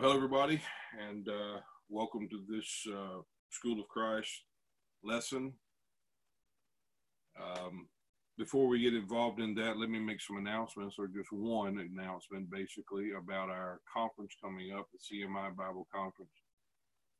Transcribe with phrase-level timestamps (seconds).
[0.00, 0.62] Well, everybody,
[0.98, 4.32] and uh, welcome to this uh, School of Christ
[5.04, 5.52] lesson.
[7.38, 7.86] Um,
[8.38, 12.50] before we get involved in that, let me make some announcements, or just one announcement
[12.50, 16.32] basically about our conference coming up, the CMI Bible Conference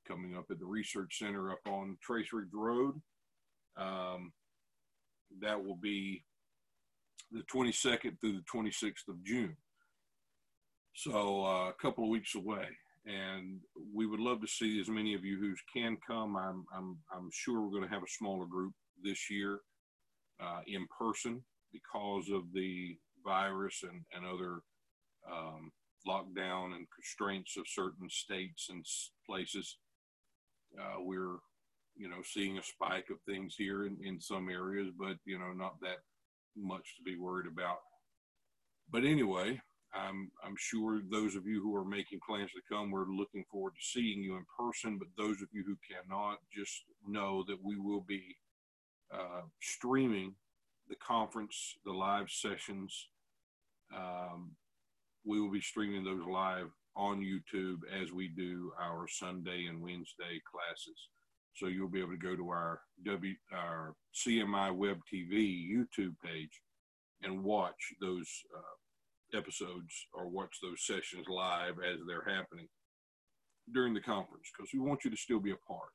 [0.08, 2.94] coming up at the Research Center up on Trace Ridge Road.
[3.76, 4.32] Um,
[5.42, 6.24] that will be
[7.30, 9.54] the 22nd through the 26th of June.
[10.94, 12.66] So uh, a couple of weeks away,
[13.06, 13.60] and
[13.94, 16.36] we would love to see as many of you who can come.
[16.36, 18.72] I'm I'm I'm sure we're going to have a smaller group
[19.02, 19.60] this year
[20.42, 24.60] uh, in person because of the virus and and other
[25.30, 25.70] um,
[26.06, 28.84] lockdown and constraints of certain states and
[29.26, 29.78] places.
[30.78, 31.36] Uh, we're
[31.96, 35.52] you know seeing a spike of things here in, in some areas, but you know
[35.52, 35.98] not that
[36.56, 37.78] much to be worried about.
[38.90, 39.60] But anyway,
[39.94, 43.72] I'm, I'm sure those of you who are making plans to come, we're looking forward
[43.74, 44.98] to seeing you in person.
[44.98, 48.36] But those of you who cannot, just know that we will be
[49.12, 50.34] uh, streaming
[50.88, 53.08] the conference, the live sessions.
[53.94, 54.52] Um,
[55.24, 60.40] we will be streaming those live on YouTube as we do our Sunday and Wednesday
[60.50, 61.08] classes.
[61.54, 66.60] So you'll be able to go to our W our CMI Web TV YouTube page
[67.22, 68.76] and watch those uh,
[69.34, 72.68] episodes or watch those sessions live as they're happening
[73.72, 75.92] during the conference because we want you to still be a part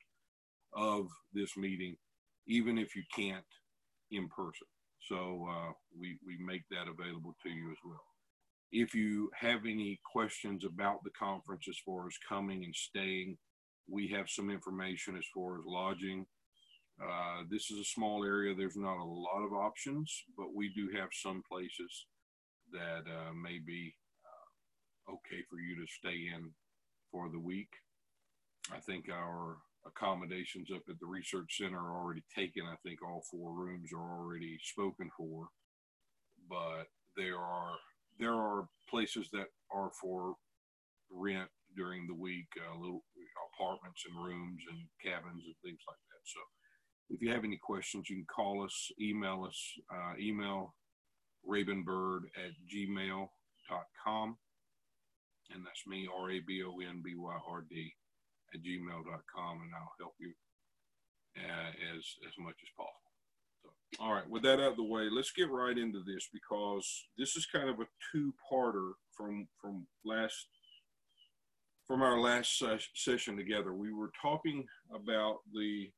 [0.75, 1.95] of this meeting,
[2.47, 3.43] even if you can't
[4.11, 4.67] in person.
[5.01, 8.03] So uh, we, we make that available to you as well.
[8.71, 13.37] If you have any questions about the conference as far as coming and staying,
[13.89, 16.25] we have some information as far as lodging.
[17.01, 18.55] Uh, this is a small area.
[18.55, 22.05] There's not a lot of options, but we do have some places
[22.75, 23.95] that uh, may be
[24.27, 26.51] uh, okay for you to stay in
[27.11, 27.69] for the week.
[28.71, 32.63] I think our accommodations up at the research center are already taken.
[32.65, 35.47] I think all four rooms are already spoken for,
[36.49, 36.85] but
[37.15, 37.75] there are
[38.19, 40.35] there are places that are for
[41.11, 43.03] rent during the week, uh, little
[43.53, 46.23] apartments and rooms and cabins and things like that.
[46.23, 46.39] So,
[47.09, 49.59] if you have any questions, you can call us, email us,
[49.93, 50.73] uh, email
[51.49, 54.37] rabonbyrd at gmail.com.
[55.53, 57.93] And that's me, R A B O N B Y R D,
[58.53, 59.61] at gmail.com.
[59.61, 60.31] And I'll help you
[61.37, 63.11] uh, as, as much as possible.
[63.63, 63.69] So,
[64.03, 67.35] all right, with that out of the way, let's get right into this because this
[67.35, 70.47] is kind of a two parter from, from last.
[71.87, 75.91] From our last ses- session together, we were talking about the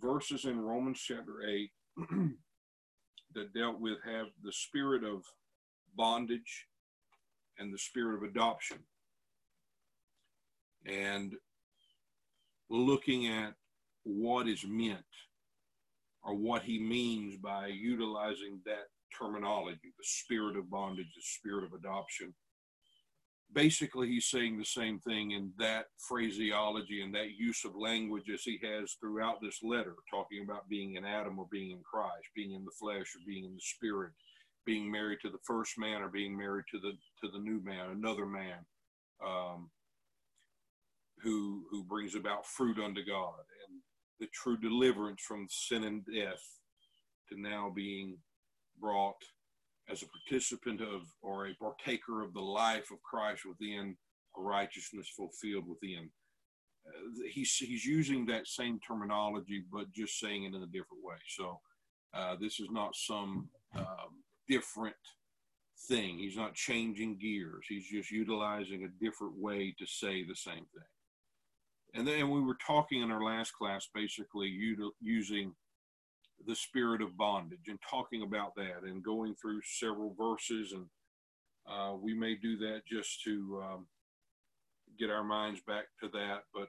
[0.00, 1.70] verses in Romans chapter 8
[3.34, 5.22] that dealt with have the spirit of
[5.96, 6.66] bondage
[7.58, 8.78] and the spirit of adoption.
[10.86, 11.34] And
[12.68, 13.54] looking at
[14.04, 15.04] what is meant
[16.22, 18.86] or what he means by utilizing that
[19.16, 22.34] terminology the spirit of bondage, the spirit of adoption
[23.52, 28.42] basically he's saying the same thing in that phraseology and that use of language as
[28.42, 32.52] he has throughout this letter, talking about being in Adam or being in Christ, being
[32.52, 34.12] in the flesh or being in the spirit,
[34.66, 37.90] being married to the first man or being married to the to the new man,
[37.90, 38.58] another man,
[39.24, 39.70] um,
[41.22, 43.80] who who brings about fruit unto God and
[44.20, 46.42] the true deliverance from sin and death
[47.28, 48.18] to now being
[48.80, 49.16] brought
[49.88, 53.96] as a participant of or a partaker of the life of Christ within
[54.36, 56.10] a righteousness fulfilled within.
[56.86, 61.16] Uh, he's he's using that same terminology, but just saying it in a different way.
[61.28, 61.60] So
[62.14, 64.96] uh, this is not some um, different
[65.88, 66.18] thing.
[66.18, 67.66] He's not changing gears.
[67.68, 70.90] He's just utilizing a different way to say the same thing.
[71.94, 74.48] And then we were talking in our last class, basically
[75.00, 75.54] using
[76.46, 80.72] the spirit of bondage and talking about that and going through several verses.
[80.72, 80.86] And
[81.70, 83.86] uh, we may do that just to um,
[84.98, 86.42] get our minds back to that.
[86.54, 86.68] But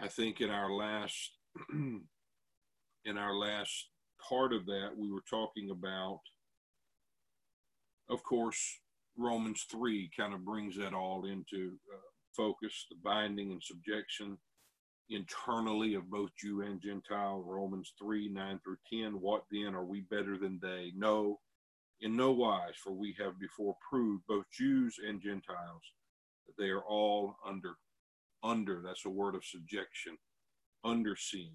[0.00, 1.30] I think in our last
[1.72, 3.88] in our last
[4.28, 6.20] part of that, we were talking about,
[8.08, 8.78] of course,
[9.16, 11.98] Romans three kind of brings that all into uh,
[12.36, 14.38] focus, the binding and subjection
[15.10, 17.42] internally of both Jew and Gentile.
[17.44, 19.20] Romans 3 9 through 10.
[19.20, 19.74] What then?
[19.74, 20.92] Are we better than they?
[20.96, 21.38] No,
[22.00, 25.82] in no wise, for we have before proved, both Jews and Gentiles,
[26.46, 27.74] that they are all under.
[28.42, 30.18] Under, that's a word of subjection,
[30.84, 31.50] under sin.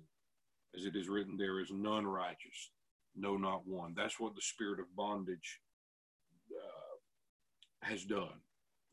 [0.76, 2.72] As it is written, there is none righteous,
[3.16, 3.94] no, not one.
[3.96, 5.60] That's what the spirit of bondage
[6.52, 8.40] uh, has done.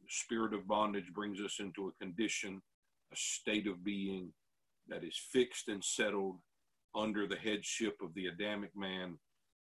[0.01, 2.61] The spirit of bondage brings us into a condition,
[3.13, 4.33] a state of being
[4.89, 6.39] that is fixed and settled
[6.95, 9.19] under the headship of the Adamic man,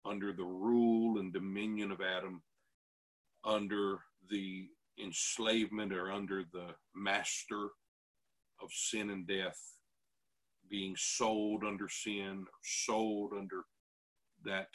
[0.05, 2.43] under the rule and dominion of Adam,
[3.45, 3.99] under
[4.31, 4.69] the
[5.03, 7.71] enslavement or under the master
[8.63, 9.59] of sin and death,
[10.69, 13.65] being sold under sin, sold under
[14.45, 14.69] that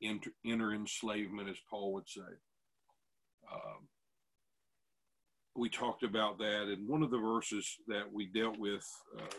[0.00, 2.20] inner, inner enslavement, as Paul would say.
[3.52, 3.88] Um,
[5.56, 8.86] we talked about that in one of the verses that we dealt with,
[9.18, 9.34] uh,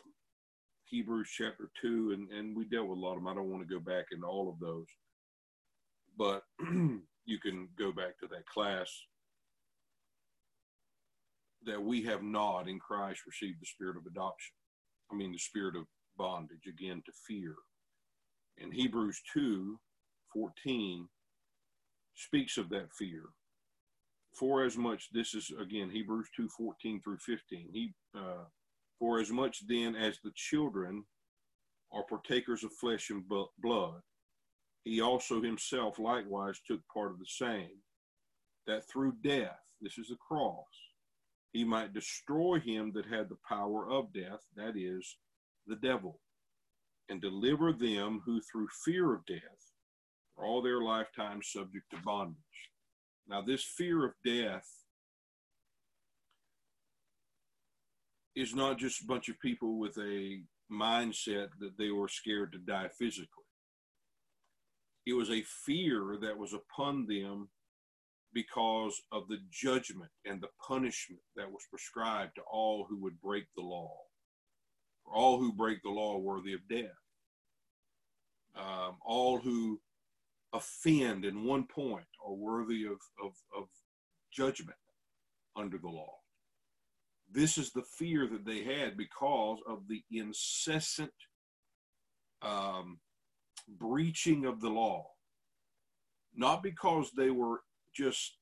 [0.85, 3.27] Hebrews chapter 2, and, and we dealt with a lot of them.
[3.27, 4.87] I don't want to go back into all of those,
[6.17, 6.43] but
[7.25, 8.91] you can go back to that class
[11.65, 14.53] that we have not in Christ received the spirit of adoption.
[15.11, 15.85] I mean, the spirit of
[16.17, 17.55] bondage, again, to fear.
[18.57, 19.79] In Hebrews 2
[20.33, 21.07] 14
[22.15, 23.23] speaks of that fear.
[24.37, 27.69] For as much, this is again Hebrews 2 14 through 15.
[27.71, 28.45] He, uh,
[28.99, 31.03] for as much then as the children
[31.91, 33.23] are partakers of flesh and
[33.59, 34.01] blood,
[34.83, 37.81] he also himself likewise took part of the same,
[38.67, 40.65] that through death, this is the cross,
[41.53, 45.17] he might destroy him that had the power of death, that is,
[45.67, 46.19] the devil,
[47.09, 49.71] and deliver them who through fear of death
[50.37, 52.35] are all their lifetime subject to bondage.
[53.27, 54.67] Now, this fear of death
[58.35, 60.41] is not just a bunch of people with a
[60.71, 63.43] mindset that they were scared to die physically.
[65.05, 67.49] It was a fear that was upon them
[68.33, 73.45] because of the judgment and the punishment that was prescribed to all who would break
[73.55, 73.95] the law.
[75.05, 76.89] All who break the law worthy of death.
[78.55, 79.79] Um, all who
[80.53, 83.67] offend in one point are worthy of, of, of
[84.31, 84.77] judgment
[85.55, 86.15] under the law.
[87.31, 91.11] This is the fear that they had because of the incessant
[92.41, 92.99] um,
[93.67, 95.05] breaching of the law.
[96.35, 97.61] Not because they were
[97.95, 98.37] just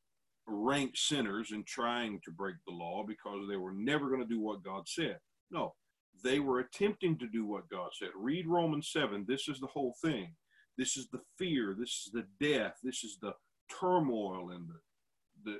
[0.47, 4.39] rank sinners and trying to break the law because they were never going to do
[4.39, 5.17] what God said.
[5.51, 5.73] No,
[6.23, 8.09] they were attempting to do what God said.
[8.15, 9.25] Read Romans 7.
[9.27, 10.33] This is the whole thing.
[10.77, 11.75] This is the fear.
[11.77, 12.75] This is the death.
[12.83, 13.33] This is the
[13.79, 15.57] turmoil and the, the,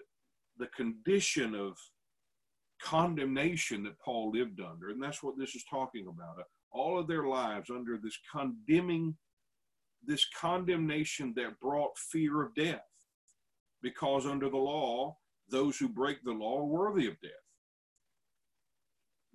[0.57, 1.77] the condition of
[2.83, 4.89] condemnation that Paul lived under.
[4.89, 6.39] And that's what this is talking about.
[6.39, 9.15] Uh, all of their lives under this condemning,
[10.05, 12.81] this condemnation that brought fear of death
[13.81, 15.17] because under the law,
[15.49, 17.31] those who break the law are worthy of death.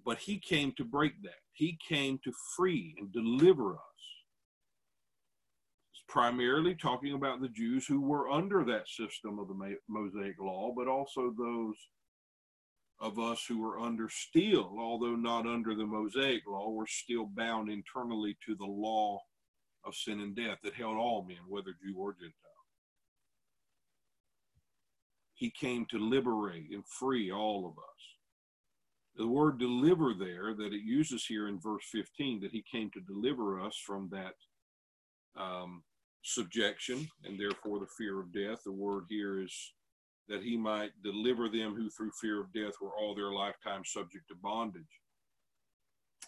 [0.04, 1.40] But he came to break that.
[1.52, 3.80] He came to free and deliver us.
[5.92, 10.72] It's primarily talking about the Jews who were under that system of the Mosaic law,
[10.74, 11.76] but also those
[13.00, 17.70] of us who were under still, although not under the Mosaic law, were still bound
[17.70, 19.20] internally to the law
[19.84, 22.34] of sin and death that held all men, whether Jew or Gentile.
[25.34, 27.98] He came to liberate and free all of us.
[29.16, 33.00] The word deliver there that it uses here in verse 15, that he came to
[33.00, 34.34] deliver us from that
[35.40, 35.82] um,
[36.22, 38.62] subjection and therefore the fear of death.
[38.64, 39.72] The word here is
[40.28, 44.28] that he might deliver them who through fear of death were all their lifetime subject
[44.28, 44.82] to bondage.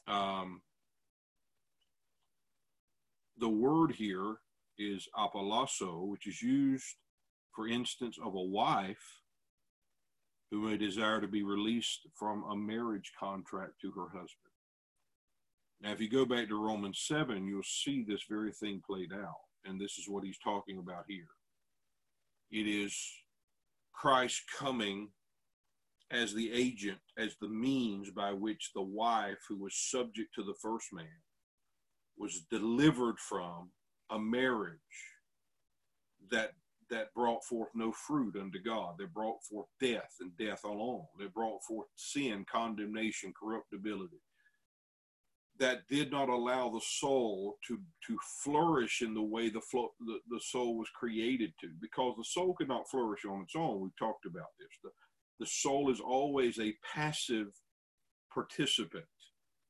[0.06, 0.62] Um,
[3.38, 4.36] the word here
[4.78, 6.96] is apallasso, which is used
[7.54, 9.20] for instance, of a wife
[10.50, 14.54] who may desire to be released from a marriage contract to her husband.
[15.80, 19.40] Now, if you go back to Romans 7, you'll see this very thing played out.
[19.64, 21.28] And this is what he's talking about here.
[22.50, 22.96] It is
[24.00, 25.11] Christ coming
[26.11, 30.54] as the agent, as the means by which the wife who was subject to the
[30.62, 31.21] first man
[32.16, 33.71] was delivered from
[34.11, 34.78] a marriage
[36.30, 36.52] that
[36.88, 38.95] that brought forth no fruit unto God.
[38.99, 41.04] That brought forth death and death alone.
[41.19, 44.21] That brought forth sin, condemnation, corruptibility.
[45.60, 50.18] That did not allow the soul to, to flourish in the way the, flo- the,
[50.30, 53.80] the soul was created to, because the soul could not flourish on its own.
[53.80, 54.70] We've talked about this.
[54.82, 54.90] The,
[55.38, 57.48] the soul is always a passive
[58.32, 59.04] participant,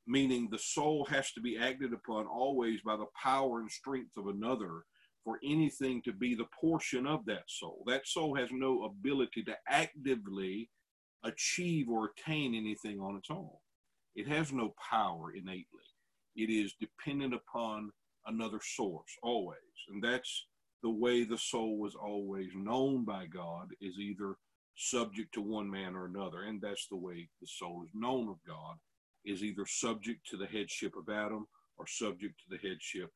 [0.07, 4.29] meaning the soul has to be acted upon always by the power and strength of
[4.29, 4.85] another
[5.25, 7.83] for anything to be the portion of that soul.
[7.87, 10.71] That soul has no ability to actively
[11.25, 13.51] achieve or attain anything on its own.
[14.15, 15.65] It has no power innately.
[16.37, 17.91] It is dependent upon
[18.27, 19.59] another source always.
[19.89, 20.47] And that's
[20.83, 24.37] the way the soul was always known by God is either
[24.77, 26.43] subject to one man or another.
[26.43, 28.77] And that's the way the soul is known of God,
[29.25, 33.11] is either subject to the headship of Adam or subject to the headship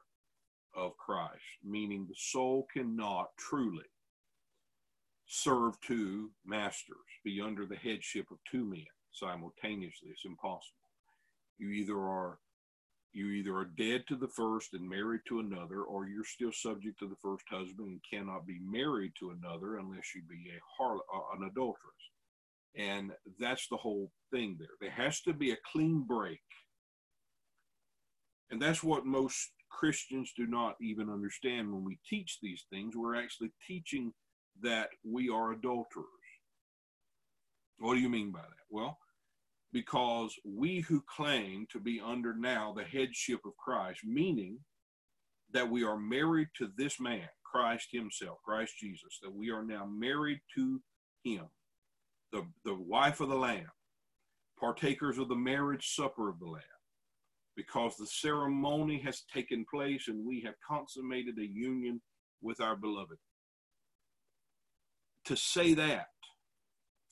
[0.76, 3.84] of Christ, meaning the soul cannot truly
[5.26, 10.10] serve two masters, be under the headship of two men simultaneously.
[10.10, 10.83] It's impossible.
[11.58, 12.38] You either are
[13.14, 16.98] you either are dead to the first and married to another, or you're still subject
[16.98, 20.98] to the first husband and cannot be married to another unless you be a harlot,
[21.14, 21.78] uh, an adulteress.
[22.76, 24.66] And that's the whole thing there.
[24.80, 26.40] There has to be a clean break.
[28.50, 32.96] And that's what most Christians do not even understand when we teach these things.
[32.96, 34.12] We're actually teaching
[34.62, 36.06] that we are adulterers.
[37.78, 38.64] What do you mean by that?
[38.70, 38.98] Well,
[39.74, 44.60] because we who claim to be under now the headship of Christ, meaning
[45.52, 49.84] that we are married to this man, Christ Himself, Christ Jesus, that we are now
[49.84, 50.80] married to
[51.24, 51.46] Him,
[52.32, 53.66] the, the wife of the Lamb,
[54.60, 56.62] partakers of the marriage supper of the Lamb,
[57.56, 62.00] because the ceremony has taken place and we have consummated a union
[62.40, 63.18] with our beloved.
[65.24, 66.06] To say that,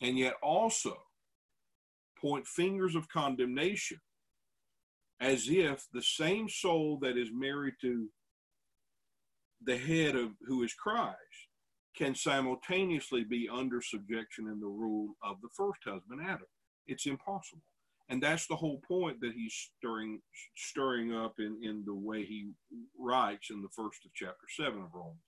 [0.00, 0.96] and yet also
[2.22, 3.98] point fingers of condemnation
[5.20, 8.08] as if the same soul that is married to
[9.64, 11.16] the head of who is Christ
[11.96, 16.46] can simultaneously be under subjection in the rule of the first husband Adam.
[16.86, 17.62] It's impossible.
[18.08, 20.20] And that's the whole point that he's stirring
[20.56, 22.50] stirring up in, in the way he
[22.98, 25.20] writes in the first of chapter seven of Romans,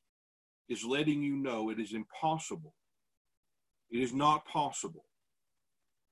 [0.68, 2.74] is letting you know it is impossible.
[3.90, 5.04] It is not possible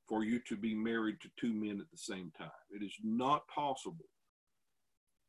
[0.08, 2.50] for you to be married to two men at the same time.
[2.70, 4.06] It is not possible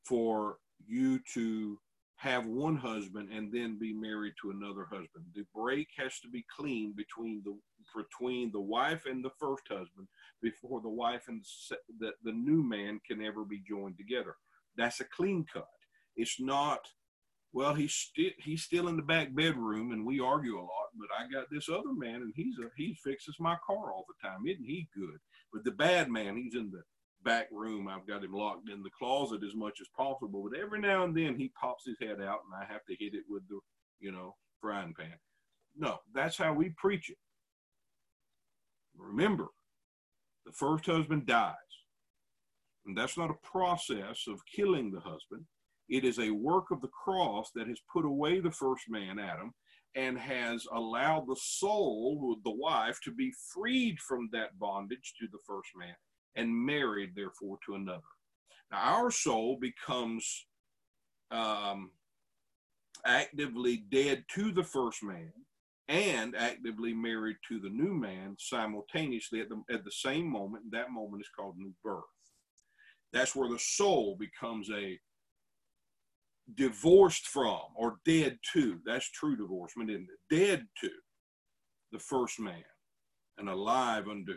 [0.06, 1.80] for you to
[2.16, 5.26] have one husband and then be married to another husband.
[5.36, 7.58] The break has to be clean between the
[7.96, 10.08] between the wife and the first husband
[10.42, 11.44] before the wife and
[12.00, 14.36] the, the, new man can ever be joined together.
[14.78, 15.68] That's a clean cut.
[16.16, 16.80] It's not
[17.54, 20.90] well, he's still he's still in the back bedroom, and we argue a lot.
[20.98, 24.28] But I got this other man, and he's a he fixes my car all the
[24.28, 24.48] time.
[24.48, 25.20] Isn't he good?
[25.54, 26.82] But the bad man, he's in the
[27.24, 27.88] back room.
[27.88, 30.50] I've got him locked in the closet as much as possible.
[30.50, 33.14] But every now and then he pops his head out, and I have to hit
[33.14, 33.60] it with the
[34.00, 35.14] you know frying pan.
[35.78, 37.18] No, that's how we preach it.
[38.98, 39.48] Remember,
[40.48, 41.54] the first husband dies,
[42.88, 45.46] and that's not a process of killing the husband
[45.90, 49.54] it is a work of the cross that has put away the first man, Adam,
[49.96, 55.40] and has allowed the soul, the wife, to be freed from that bondage to the
[55.46, 55.96] first man
[56.36, 58.02] and married, therefore, to another.
[58.72, 60.48] Now, our soul becomes
[61.30, 61.92] um,
[63.06, 65.32] actively dead to the first man
[65.90, 70.72] and actively married to the new man simultaneously at the, at the same moment.
[70.72, 72.04] That moment is called new birth.
[73.12, 74.98] That's where the soul becomes a
[76.56, 80.36] divorced from or dead to, that's true divorcement, isn't it?
[80.36, 80.90] Dead to
[81.92, 82.64] the first man
[83.38, 84.34] and alive unto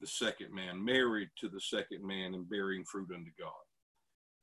[0.00, 3.52] the second man, married to the second man and bearing fruit unto God.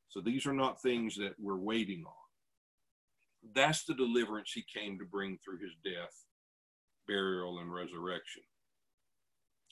[0.09, 3.53] So these are not things that we're waiting on.
[3.55, 6.13] That's the deliverance he came to bring through his death,
[7.07, 8.43] burial, and resurrection.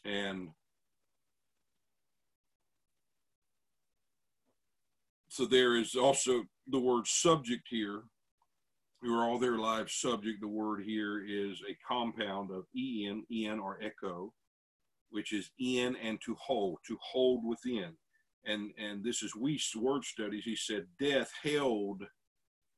[0.06, 0.50] And
[5.40, 8.04] so there is also the word subject here,
[9.02, 10.42] who are all their lives subject.
[10.42, 14.34] The word here is a compound of en, en or echo,
[15.12, 17.94] which is in and to hold, to hold within.
[18.46, 20.44] And and this is Wuest's word studies.
[20.44, 22.04] He said death held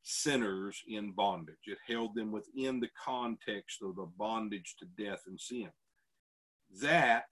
[0.03, 1.65] sinners in bondage.
[1.65, 5.72] It held them within the context of the bondage to death and sin.
[6.80, 7.25] That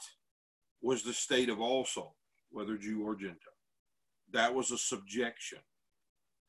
[0.81, 2.15] was the state of all souls,
[2.50, 3.59] whether Jew or Gentile.
[4.31, 5.59] That was a subjection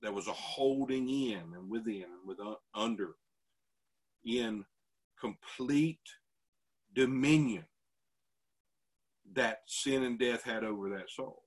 [0.02, 2.38] there was a holding in and within and with
[2.75, 3.16] under
[4.25, 4.64] in
[5.18, 6.00] complete
[6.94, 7.64] dominion
[9.34, 11.42] that sin and death had over that soul.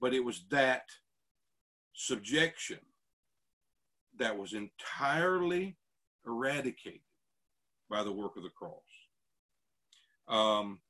[0.00, 0.84] But it was that
[1.94, 2.78] subjection
[4.18, 5.76] that was entirely
[6.26, 7.00] eradicated
[7.88, 8.80] by the work of the cross.
[10.28, 10.80] Um,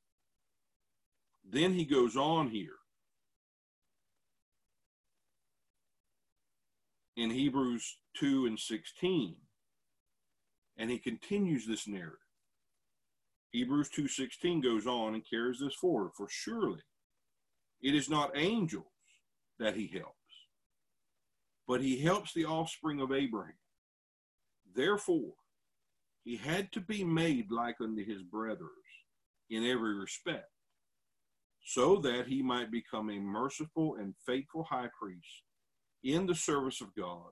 [1.49, 2.75] then he goes on here
[7.15, 9.35] in Hebrews 2 and 16.
[10.77, 12.19] And he continues this narrative.
[13.51, 16.11] Hebrews 2:16 goes on and carries this forward.
[16.17, 16.81] For surely
[17.81, 18.91] it is not angels
[19.59, 20.49] that he helps,
[21.65, 23.57] but he helps the offspring of Abraham.
[24.73, 25.35] Therefore,
[26.25, 28.69] he had to be made like unto his brothers
[29.49, 30.51] in every respect,
[31.63, 35.44] so that he might become a merciful and faithful high priest
[36.05, 37.31] in the service of God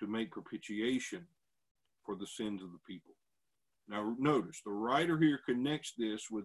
[0.00, 1.26] to make propitiation
[2.04, 3.14] for the sins of the people.
[3.88, 6.44] Now, notice the writer here connects this with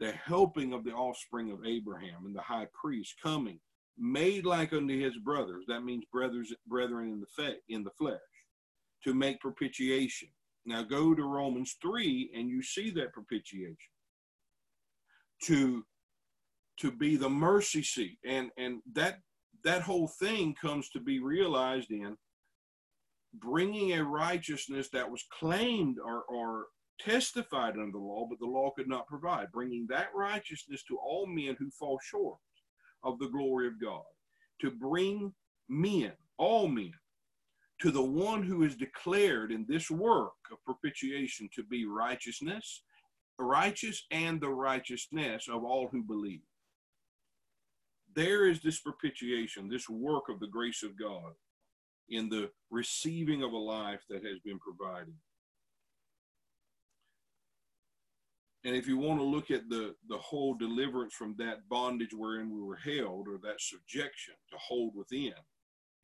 [0.00, 3.60] the helping of the offspring of Abraham and the high priest coming,
[3.98, 5.64] made like unto his brothers.
[5.68, 8.18] That means brothers, brethren in the in the flesh,
[9.04, 10.28] to make propitiation
[10.64, 13.76] now go to Romans 3 and you see that propitiation.
[15.44, 15.84] To
[16.78, 18.18] to be the mercy seat.
[18.24, 19.18] And and that
[19.64, 22.16] that whole thing comes to be realized in
[23.34, 26.66] bringing a righteousness that was claimed or, or
[27.00, 31.26] testified under the law, but the law could not provide, bringing that righteousness to all
[31.26, 32.38] men who fall short
[33.02, 34.02] of the glory of God,
[34.60, 35.32] to bring
[35.68, 36.92] men, all men,
[37.80, 42.82] to the one who is declared in this work of propitiation to be righteousness,
[43.38, 46.42] righteous and the righteousness of all who believe.
[48.14, 51.32] There is this propitiation, this work of the grace of God
[52.08, 55.14] in the receiving of a life that has been provided.
[58.64, 62.54] And if you want to look at the, the whole deliverance from that bondage wherein
[62.54, 65.32] we were held, or that subjection to hold within,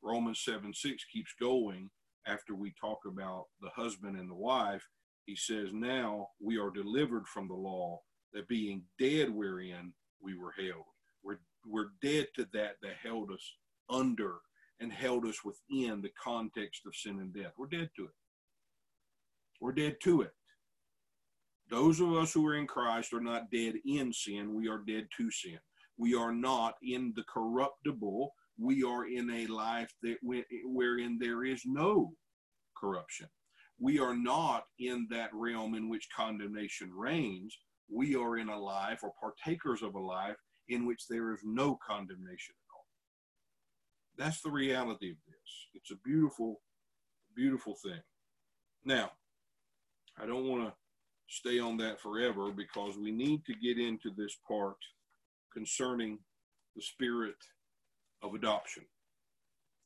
[0.01, 1.89] Romans 7 6 keeps going
[2.27, 4.85] after we talk about the husband and the wife.
[5.25, 8.01] He says, Now we are delivered from the law,
[8.33, 10.85] that being dead wherein we were held.
[11.69, 13.55] We're, dead to that that held us
[13.89, 14.37] under
[14.79, 17.51] and held us within the context of sin and death.
[17.57, 18.15] We're dead to it.
[19.59, 20.31] We're dead to it.
[21.69, 25.07] Those of us who are in Christ are not dead in sin, we are dead
[25.17, 25.59] to sin.
[25.97, 31.61] We are not in the corruptible we are in a life that wherein there is
[31.65, 32.11] no
[32.75, 33.27] corruption.
[33.79, 37.57] We are not in that realm in which condemnation reigns.
[37.89, 40.35] We are in a life or partakers of a life
[40.69, 42.85] in which there is no condemnation at all.
[44.17, 45.67] That's the reality of this.
[45.73, 46.61] It's a beautiful,
[47.35, 48.01] beautiful thing.
[48.85, 49.11] Now,
[50.21, 50.73] I don't want to
[51.27, 54.77] stay on that forever because we need to get into this part
[55.53, 56.19] concerning
[56.75, 57.35] the spirit
[58.21, 58.83] of adoption.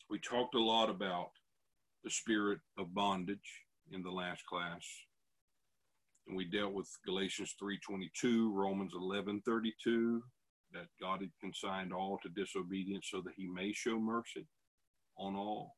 [0.10, 1.32] We talked a lot about
[2.04, 4.86] the spirit of bondage in the last class.
[6.28, 10.22] And we dealt with Galatians 3:22, Romans 11:32,
[10.74, 14.48] that God had consigned all to disobedience so that he may show mercy
[15.18, 15.76] on all.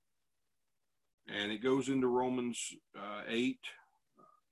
[1.27, 2.60] And it goes into Romans
[2.97, 3.58] uh, 8,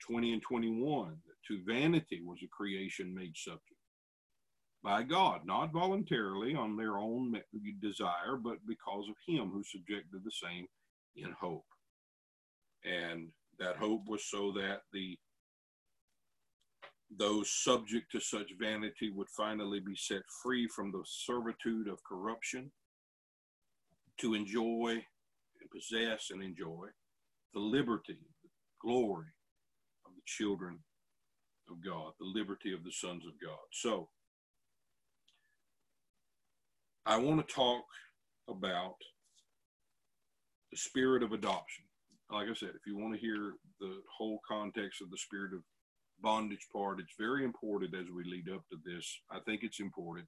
[0.01, 3.61] 20 and 21, that to vanity was a creation made subject
[4.83, 7.33] by God, not voluntarily on their own
[7.81, 10.67] desire, but because of Him who subjected the same
[11.15, 11.65] in hope.
[12.83, 13.29] And
[13.59, 15.17] that hope was so that the
[17.17, 22.71] those subject to such vanity would finally be set free from the servitude of corruption
[24.19, 26.87] to enjoy and possess and enjoy
[27.53, 28.49] the liberty, the
[28.81, 29.27] glory
[30.05, 30.79] of the children
[31.69, 33.59] of God, the liberty of the sons of God.
[33.71, 34.09] So,
[37.05, 37.83] I want to talk
[38.49, 38.95] about
[40.71, 41.83] the spirit of adoption.
[42.31, 45.61] Like I said, if you want to hear the whole context of the spirit of
[46.23, 49.19] bondage part, it's very important as we lead up to this.
[49.29, 50.25] I think it's important.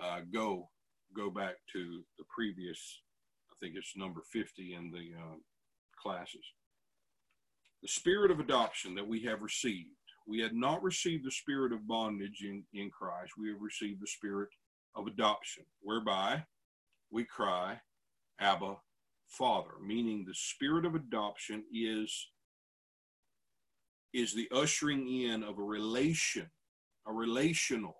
[0.00, 0.68] Uh, go
[1.14, 3.02] go back to the previous,
[3.50, 5.36] I think it's number 50 in the uh,
[6.00, 6.44] classes.
[7.82, 9.90] The spirit of adoption that we have received.
[10.26, 13.32] We had not received the spirit of bondage in, in Christ.
[13.38, 14.50] We have received the spirit
[14.94, 16.44] of adoption, whereby
[17.10, 17.80] we cry,
[18.38, 18.76] Abba,
[19.26, 22.28] Father, meaning the spirit of adoption is,
[24.12, 26.50] is the ushering in of a relation,
[27.06, 27.96] a relational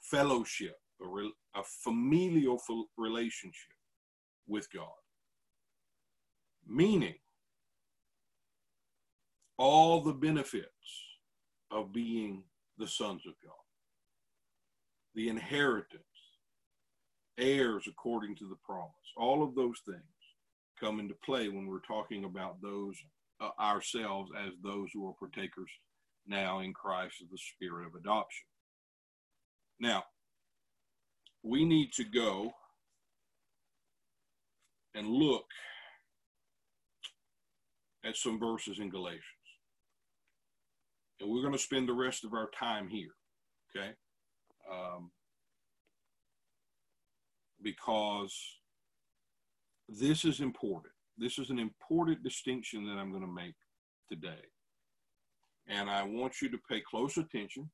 [0.00, 2.60] fellowship, a, re, a familial
[2.96, 3.76] relationship
[4.46, 4.86] with God.
[6.66, 7.14] Meaning,
[9.58, 10.66] all the benefits
[11.70, 12.44] of being
[12.78, 13.52] the sons of God
[15.16, 16.02] the inheritance,
[17.38, 18.92] heirs according to the promise.
[19.16, 20.00] All of those things
[20.78, 22.94] come into play when we're talking about those
[23.40, 25.70] uh, ourselves as those who are partakers
[26.26, 28.46] now in Christ of the spirit of adoption.
[29.78, 30.04] Now,
[31.42, 32.52] we need to go
[34.94, 35.46] and look
[38.04, 39.22] at some verses in Galatians.
[41.20, 43.14] And we're going to spend the rest of our time here.
[43.76, 43.92] Okay
[44.70, 45.10] um,
[47.62, 48.34] because
[49.88, 50.92] this is important.
[51.18, 53.54] This is an important distinction that I'm going to make
[54.10, 54.42] today.
[55.68, 57.70] and I want you to pay close attention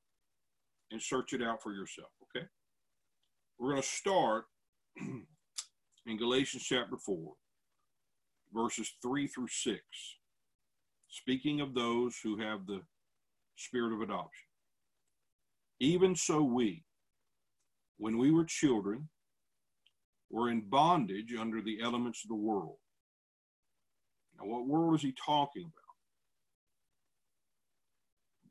[0.90, 2.46] and search it out for yourself, okay?
[3.58, 4.44] We're going to start
[4.96, 7.32] in Galatians chapter 4,
[8.52, 9.80] verses 3 through 6,
[11.08, 12.80] speaking of those who have the
[13.56, 14.46] spirit of adoption.
[15.80, 16.84] Even so, we,
[17.98, 19.08] when we were children,
[20.30, 22.76] were in bondage under the elements of the world.
[24.38, 25.72] Now, what world is he talking about?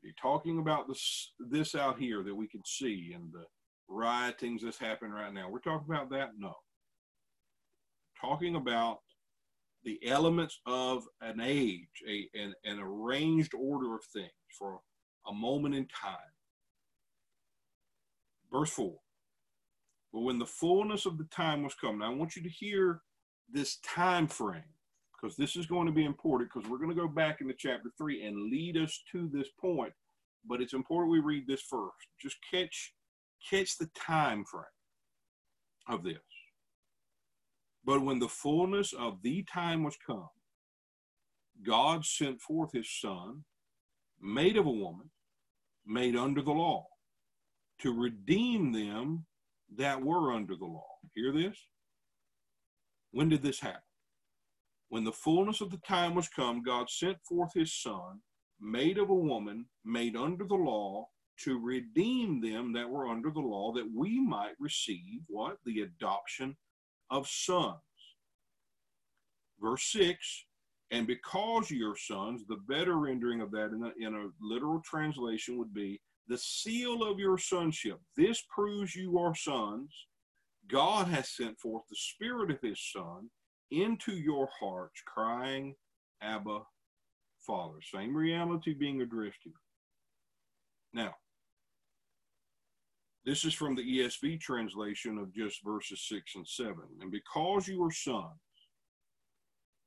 [0.02, 3.44] He's talking about this, this out here that we can see and the
[3.88, 5.48] riotings that's happening right now.
[5.48, 6.30] We're talking about that?
[6.36, 6.54] No.
[8.20, 8.98] Talking about
[9.84, 14.80] the elements of an age, a, an, an arranged order of things for
[15.28, 16.16] a moment in time.
[18.50, 18.92] Verse 4
[20.12, 23.00] but when the fullness of the time was come, now I want you to hear
[23.50, 24.62] this time frame
[25.22, 27.90] because this is going to be important because we're going to go back into chapter
[27.96, 29.92] 3 and lead us to this point.
[30.44, 31.94] But it's important we read this first.
[32.20, 32.92] Just catch
[33.48, 34.64] catch the time frame
[35.88, 36.18] of this.
[37.84, 40.28] But when the fullness of the time was come,
[41.64, 43.44] God sent forth his son,
[44.20, 45.10] made of a woman,
[45.84, 46.86] made under the law,
[47.80, 49.26] to redeem them
[49.76, 50.86] that were under the law.
[51.14, 51.56] Hear this?
[53.10, 53.80] When did this happen?
[54.92, 58.20] When the fullness of the time was come, God sent forth his Son,
[58.60, 61.06] made of a woman, made under the law,
[61.44, 65.56] to redeem them that were under the law, that we might receive what?
[65.64, 66.58] The adoption
[67.08, 67.78] of sons.
[69.58, 70.44] Verse 6
[70.90, 75.56] And because you're sons, the better rendering of that in a, in a literal translation
[75.56, 77.98] would be, the seal of your sonship.
[78.14, 79.90] This proves you are sons.
[80.68, 83.30] God has sent forth the Spirit of His Son
[83.72, 85.74] into your hearts, crying,
[86.20, 86.60] Abba,
[87.46, 87.78] Father.
[87.82, 89.52] Same reality being addressed here.
[90.92, 91.14] Now,
[93.24, 96.74] this is from the ESV translation of just verses 6 and 7.
[97.00, 98.26] And because you are sons,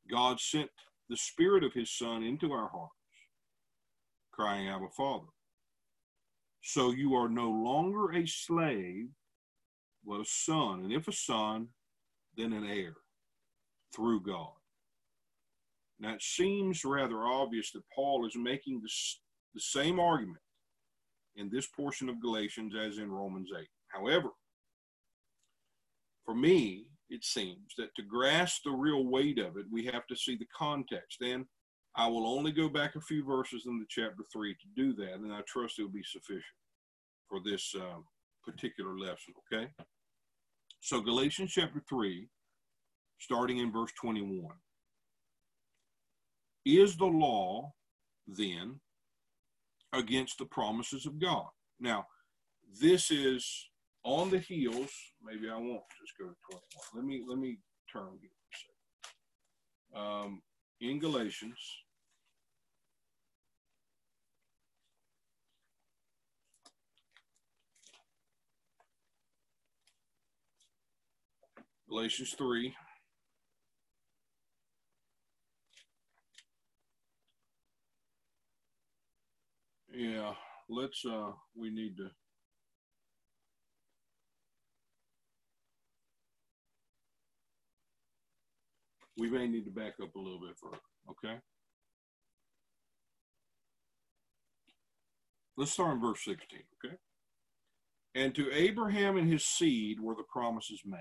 [0.10, 0.70] God sent
[1.10, 2.94] the Spirit of His Son into our hearts,
[4.32, 5.28] crying, Abba, Father.
[6.62, 9.10] So you are no longer a slave,
[10.06, 10.82] but a son.
[10.84, 11.68] And if a son,
[12.36, 12.96] then an heir
[13.96, 14.54] through God.
[16.00, 19.22] Now it seems rather obvious that Paul is making this,
[19.54, 20.42] the same argument
[21.36, 23.68] in this portion of Galatians as in Romans 8.
[23.88, 24.30] However,
[26.26, 30.16] for me, it seems that to grasp the real weight of it, we have to
[30.16, 31.22] see the context.
[31.22, 31.46] And
[31.96, 35.14] I will only go back a few verses in the chapter 3 to do that,
[35.14, 36.44] and I trust it will be sufficient
[37.30, 38.00] for this uh,
[38.44, 39.70] particular lesson, okay?
[40.82, 42.28] So, Galatians chapter 3,
[43.20, 44.56] starting in verse 21.
[46.66, 47.74] Is the law
[48.28, 48.80] then
[49.94, 51.48] against the promises of God?
[51.80, 52.06] Now,
[52.80, 53.70] this is
[54.04, 54.92] on the heels.
[55.24, 56.62] Maybe I won't just go to 21.
[56.96, 57.58] Let me let me
[57.92, 58.32] turn here
[59.92, 60.26] for a second.
[60.26, 60.42] Um,
[60.82, 61.60] in Galatians
[71.96, 72.76] Galatians 3.
[79.98, 80.34] Yeah,
[80.68, 82.10] let's, uh, we need to.
[89.18, 90.82] We may need to back up a little bit further,
[91.12, 91.40] okay?
[95.56, 96.96] Let's start in verse 16, okay?
[98.16, 101.00] And to Abraham and his seed were the promises made.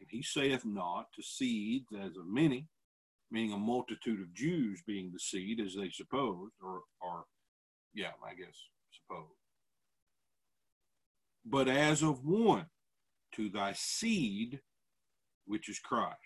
[0.00, 2.68] And he saith not to seeds as of many,
[3.30, 7.24] meaning a multitude of Jews being the seed, as they supposed, or, or
[7.94, 8.56] yeah, I guess,
[8.92, 9.28] suppose.
[11.44, 12.66] But as of one,
[13.34, 14.60] to thy seed,
[15.46, 16.16] which is Christ.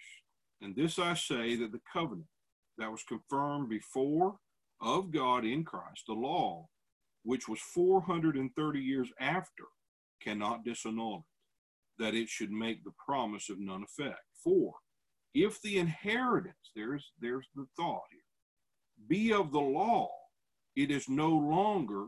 [0.60, 2.26] And this I say that the covenant
[2.78, 4.36] that was confirmed before
[4.80, 6.68] of God in Christ, the law,
[7.22, 9.64] which was 430 years after,
[10.22, 11.24] cannot disannul it
[11.98, 14.20] that it should make the promise of none effect.
[14.42, 14.74] For
[15.34, 20.08] if the inheritance, there's there's the thought here, be of the law,
[20.76, 22.06] it is no longer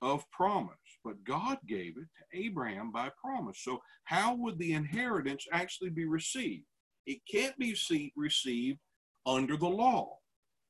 [0.00, 3.60] of promise, but God gave it to Abraham by promise.
[3.62, 6.64] So how would the inheritance actually be received?
[7.06, 7.76] It can't be
[8.16, 8.78] received
[9.26, 10.18] under the law,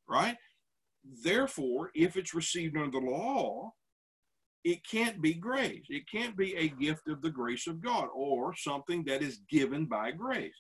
[0.09, 0.37] right?
[1.23, 3.73] Therefore, if it's received under the law,
[4.65, 5.85] it can't be grace.
[5.91, 9.85] It can't be a gift of the grace of God or something that is given
[9.85, 10.55] by grace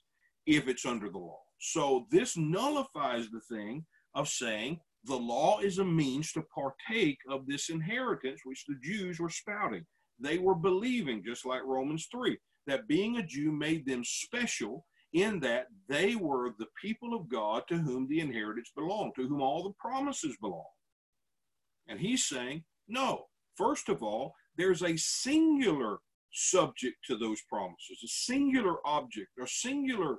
[0.46, 1.40] if it's under the law.
[1.58, 7.46] So this nullifies the thing of saying The law is a means to partake of
[7.46, 9.84] this inheritance which the Jews were spouting.
[10.18, 15.40] They were believing, just like Romans 3, that being a Jew made them special in
[15.40, 19.62] that they were the people of God to whom the inheritance belonged, to whom all
[19.62, 20.64] the promises belong.
[21.86, 25.98] And he's saying, no, first of all, there's a singular
[26.32, 30.16] subject to those promises, a singular object, or singular,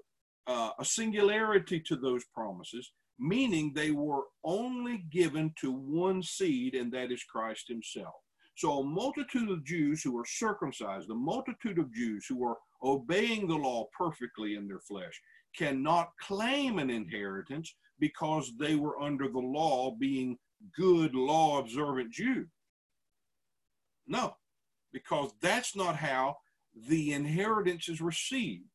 [0.48, 6.92] uh, a singularity to those promises, meaning they were only given to one seed, and
[6.94, 8.16] that is Christ Himself.
[8.56, 13.48] So, a multitude of Jews who are circumcised, a multitude of Jews who are obeying
[13.48, 15.22] the law perfectly in their flesh,
[15.58, 20.38] cannot claim an inheritance because they were under the law, being
[20.78, 22.48] good law observant Jews.
[24.08, 24.36] No,
[24.94, 26.38] because that's not how
[26.88, 28.66] the inheritance is received.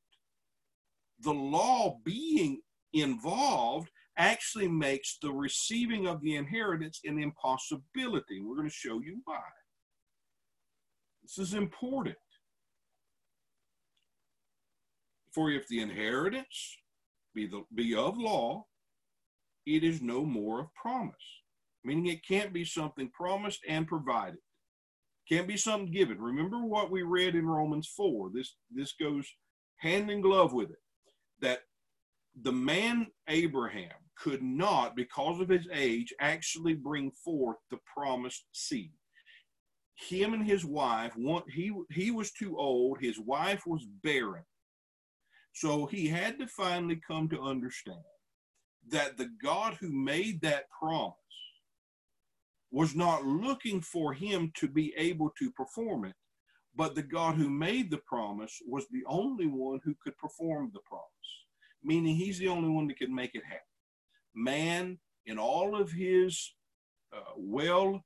[1.21, 2.61] The law being
[2.93, 8.41] involved actually makes the receiving of the inheritance an impossibility.
[8.41, 9.41] We're going to show you why.
[11.23, 12.17] This is important.
[15.33, 16.77] For if the inheritance
[17.35, 18.67] be, the, be of law,
[19.67, 21.15] it is no more of promise,
[21.85, 24.41] meaning it can't be something promised and provided.
[25.29, 26.21] Can't be something given.
[26.21, 28.31] Remember what we read in Romans 4.
[28.35, 29.29] This, this goes
[29.77, 30.79] hand in glove with it.
[31.41, 31.61] That
[32.43, 38.93] the man Abraham could not, because of his age, actually bring forth the promised seed.
[39.95, 44.45] Him and his wife, one, he, he was too old, his wife was barren.
[45.53, 47.99] So he had to finally come to understand
[48.89, 51.15] that the God who made that promise
[52.71, 56.15] was not looking for him to be able to perform it,
[56.77, 60.81] but the God who made the promise was the only one who could perform the
[60.87, 61.05] promise,
[61.83, 63.61] meaning he's the only one that could make it happen.
[64.35, 66.55] Man, in all of his
[67.15, 68.05] uh, well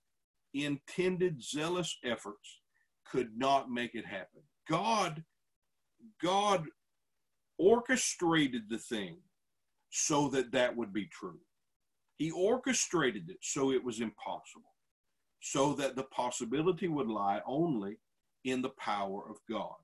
[0.54, 2.60] intended, zealous efforts,
[3.10, 4.42] could not make it happen.
[4.68, 5.22] God,
[6.22, 6.64] God
[7.58, 9.18] orchestrated the thing
[9.90, 11.38] so that that would be true.
[12.16, 14.72] He orchestrated it so it was impossible,
[15.40, 17.98] so that the possibility would lie only
[18.44, 19.74] in the power of God.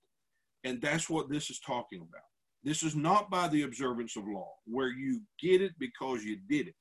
[0.65, 2.30] And that's what this is talking about.
[2.63, 6.69] This is not by the observance of law, where you get it because you did
[6.69, 6.75] it.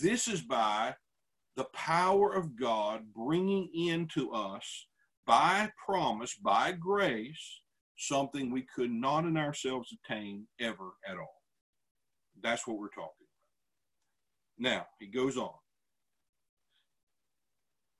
[0.00, 0.94] This is by
[1.56, 4.86] the power of God bringing into us
[5.26, 7.60] by promise, by grace,
[7.96, 11.42] something we could not in ourselves attain ever at all.
[12.42, 13.26] That's what we're talking
[14.58, 14.70] about.
[14.72, 15.52] Now, he goes on.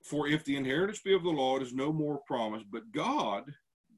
[0.03, 3.43] For if the inheritance be of the law, it is no more promise, but God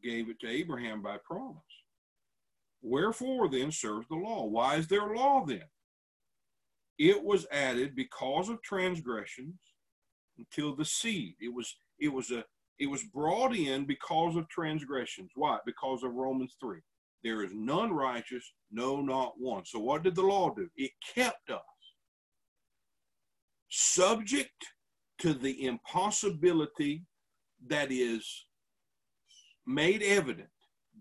[0.01, 1.57] gave it to Abraham by promise.
[2.81, 4.45] Wherefore then serves the law?
[4.45, 5.63] Why is there law then?
[6.97, 9.55] It was added because of transgressions
[10.37, 11.35] until the seed.
[11.39, 12.43] It was it was a
[12.77, 15.31] it was brought in because of transgressions.
[15.35, 15.57] Why?
[15.65, 16.79] Because of Romans 3.
[17.23, 19.65] There is none righteous, no, not one.
[19.65, 20.69] So what did the law do?
[20.77, 21.59] It kept us
[23.69, 24.65] subject
[25.19, 27.03] to the impossibility
[27.67, 28.45] that is
[29.67, 30.49] made evident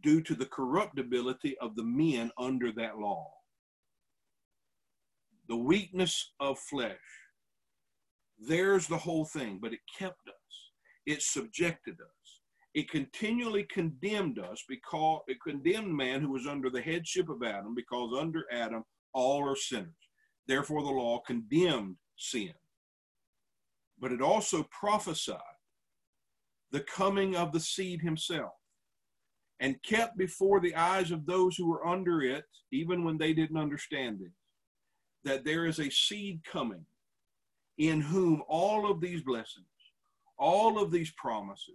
[0.02, 3.30] due to the corruptibility of the men under that law.
[5.48, 6.96] The weakness of flesh.
[8.38, 10.34] There's the whole thing, but it kept us.
[11.06, 12.40] It subjected us.
[12.74, 17.74] It continually condemned us because it condemned man who was under the headship of Adam,
[17.74, 18.84] because under Adam
[19.14, 19.88] all are sinners.
[20.46, 22.52] Therefore, the law condemned sin.
[23.98, 25.40] But it also prophesied
[26.70, 28.52] the coming of the seed himself
[29.60, 33.56] and kept before the eyes of those who were under it, even when they didn't
[33.56, 34.30] understand it,
[35.24, 36.84] that there is a seed coming
[37.78, 39.66] in whom all of these blessings,
[40.38, 41.74] all of these promises,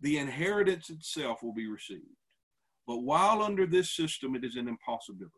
[0.00, 2.02] the inheritance itself will be received.
[2.86, 5.32] But while under this system, it is an impossibility.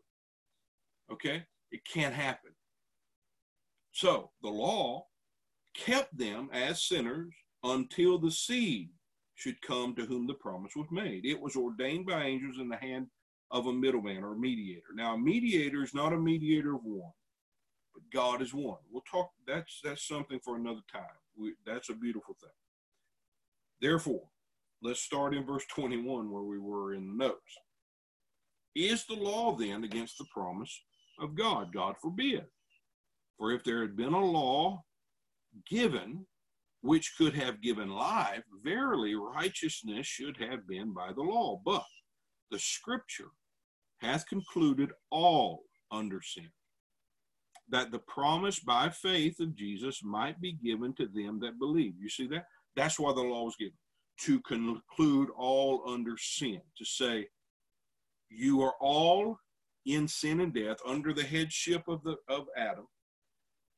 [1.11, 1.43] Okay?
[1.71, 2.51] It can't happen.
[3.91, 5.05] So the law
[5.75, 8.89] kept them as sinners until the seed
[9.35, 11.25] should come to whom the promise was made.
[11.25, 13.07] It was ordained by angels in the hand
[13.51, 14.93] of a middleman or a mediator.
[14.95, 17.11] Now, a mediator is not a mediator of one,
[17.93, 18.79] but God is one.
[18.91, 19.31] We'll talk.
[19.45, 21.03] That's that's something for another time.
[21.37, 22.49] We, that's a beautiful thing.
[23.81, 24.23] Therefore,
[24.81, 27.57] let's start in verse 21 where we were in the notes.
[28.73, 30.81] Is the law then against the promise
[31.19, 31.73] of God?
[31.73, 32.45] God forbid.
[33.37, 34.83] For if there had been a law
[35.69, 36.25] given
[36.85, 41.59] which could have given life, verily righteousness should have been by the law.
[41.65, 41.83] But
[42.51, 43.31] the scripture
[44.01, 46.51] hath concluded all under sin.
[47.69, 51.93] that the promise by faith of Jesus might be given to them that believe.
[51.99, 52.45] You see that?
[52.75, 53.73] That's why the law was given
[54.21, 57.27] to conclude all under sin, to say,
[58.29, 59.39] you are all
[59.85, 62.85] in sin and death under the headship of the of Adam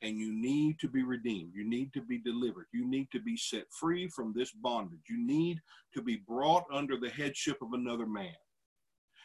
[0.01, 1.53] and you need to be redeemed.
[1.55, 2.67] You need to be delivered.
[2.73, 5.01] You need to be set free from this bondage.
[5.09, 5.59] You need
[5.95, 8.35] to be brought under the headship of another man.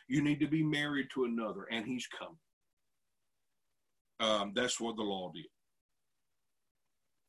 [0.08, 2.38] You need to be married to another and he's coming.
[4.20, 5.46] Um, that's what the law did.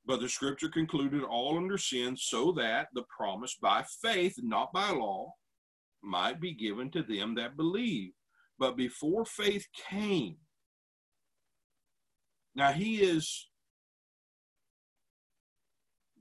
[0.05, 4.91] But the scripture concluded all under sin so that the promise by faith not by
[4.91, 5.33] law
[6.01, 8.11] might be given to them that believe.
[8.59, 10.35] But before faith came
[12.55, 13.47] now, he is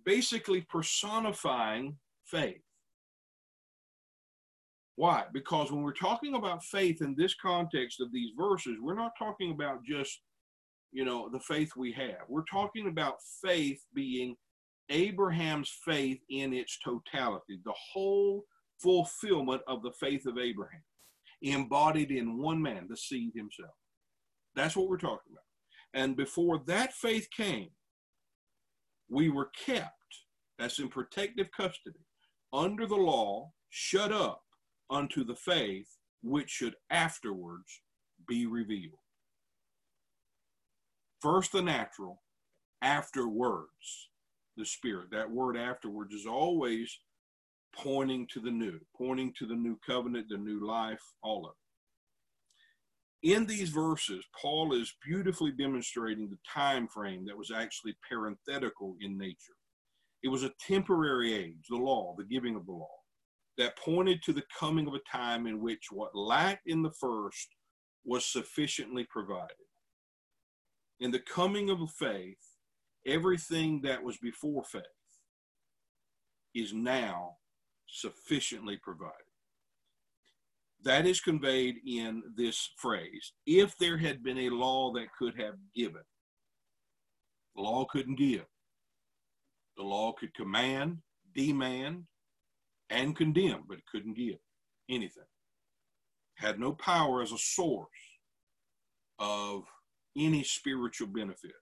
[0.04, 2.62] basically personifying faith.
[4.96, 5.24] Why?
[5.32, 9.50] Because when we're talking about faith in this context of these verses, we're not talking
[9.52, 10.20] about just,
[10.92, 12.26] you know, the faith we have.
[12.28, 14.36] We're talking about faith being
[14.90, 18.44] Abraham's faith in its totality, the whole
[18.82, 20.82] fulfillment of the faith of Abraham,
[21.40, 23.74] embodied in one man, the seed himself.
[24.54, 25.51] That's what we're talking about.
[25.94, 27.70] And before that faith came,
[29.08, 29.90] we were kept,
[30.58, 32.06] that's in protective custody,
[32.52, 34.42] under the law, shut up
[34.90, 35.88] unto the faith
[36.22, 37.80] which should afterwards
[38.26, 38.98] be revealed.
[41.20, 42.22] First the natural,
[42.80, 44.08] afterwards
[44.56, 45.10] the spirit.
[45.10, 46.98] That word afterwards is always
[47.74, 51.61] pointing to the new, pointing to the new covenant, the new life, all of it
[53.22, 59.16] in these verses, Paul is beautifully demonstrating the time frame that was actually parenthetical in
[59.16, 59.54] nature.
[60.22, 62.96] It was a temporary age, the law, the giving of the law,
[63.58, 67.48] that pointed to the coming of a time in which what lacked in the first
[68.04, 69.56] was sufficiently provided.
[71.00, 72.38] In the coming of faith,
[73.06, 74.82] everything that was before faith
[76.54, 77.36] is now
[77.88, 79.31] sufficiently provided.
[80.84, 83.32] That is conveyed in this phrase.
[83.46, 86.02] If there had been a law that could have given,
[87.54, 88.46] the law couldn't give.
[89.76, 90.98] The law could command,
[91.34, 92.04] demand,
[92.90, 94.38] and condemn, but it couldn't give
[94.90, 95.22] anything.
[96.36, 97.88] Had no power as a source
[99.18, 99.64] of
[100.16, 101.52] any spiritual benefit.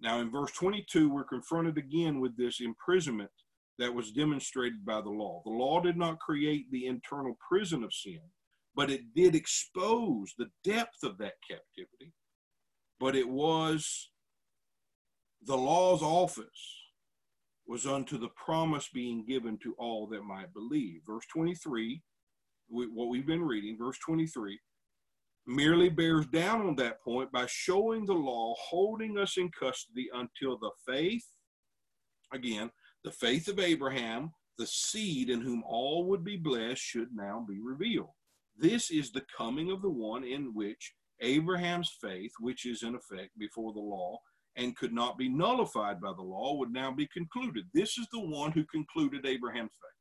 [0.00, 3.30] Now, in verse 22, we're confronted again with this imprisonment
[3.78, 5.40] that was demonstrated by the law.
[5.44, 8.20] The law did not create the internal prison of sin,
[8.74, 12.12] but it did expose the depth of that captivity.
[12.98, 14.10] But it was
[15.44, 16.76] the law's office
[17.66, 21.02] was unto the promise being given to all that might believe.
[21.06, 22.02] Verse 23,
[22.68, 24.58] what we've been reading, verse 23,
[25.46, 30.58] merely bears down on that point by showing the law holding us in custody until
[30.58, 31.26] the faith,
[32.32, 32.70] again,
[33.04, 37.60] the faith of Abraham, the seed in whom all would be blessed, should now be
[37.60, 38.10] revealed.
[38.56, 43.30] This is the coming of the one in which Abraham's faith, which is in effect
[43.38, 44.18] before the law
[44.56, 47.64] and could not be nullified by the law, would now be concluded.
[47.72, 49.98] This is the one who concluded Abraham's faith.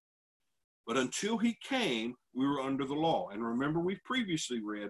[0.87, 3.29] But until he came, we were under the law.
[3.29, 4.89] And remember, we've previously read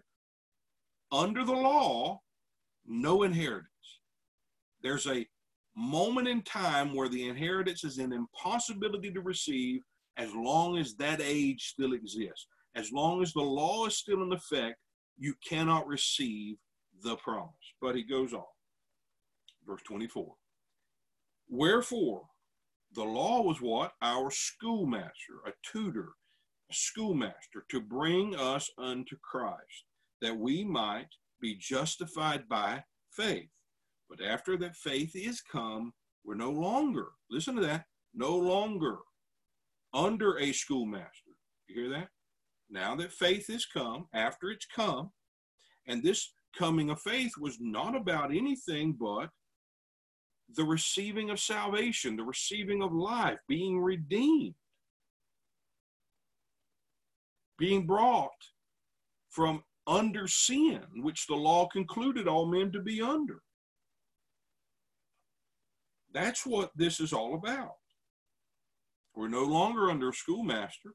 [1.12, 2.22] under the law,
[2.86, 3.68] no inheritance.
[4.82, 5.28] There's a
[5.78, 9.82] moment in time where the inheritance is an impossibility to receive
[10.18, 12.48] as long as that age still exists.
[12.76, 14.78] As long as the law is still in effect,
[15.18, 16.58] you cannot receive
[17.04, 17.54] the promise.
[17.82, 18.44] But he goes on.
[19.66, 20.34] Verse 24.
[21.50, 22.24] Wherefore,
[22.94, 23.94] the law was what?
[24.02, 26.10] Our schoolmaster, a tutor,
[26.72, 29.86] a schoolmaster to bring us unto Christ,
[30.22, 31.10] that we might
[31.40, 33.50] be justified by faith.
[34.10, 35.94] But after that faith is come,
[36.24, 38.98] we're no longer, listen to that, no longer
[39.94, 41.32] under a schoolmaster.
[41.68, 42.10] You hear that?
[42.70, 45.12] Now that faith is come, after it's come,
[45.88, 49.30] and this coming of faith was not about anything but
[50.56, 54.56] the receiving of salvation, the receiving of life, being redeemed,
[57.58, 58.32] being brought
[59.30, 63.42] from under sin, which the law concluded all men to be under.
[66.14, 67.76] That's what this is all about.
[69.16, 70.94] We're no longer under a schoolmaster.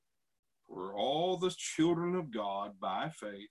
[0.69, 3.51] We're all the children of God by faith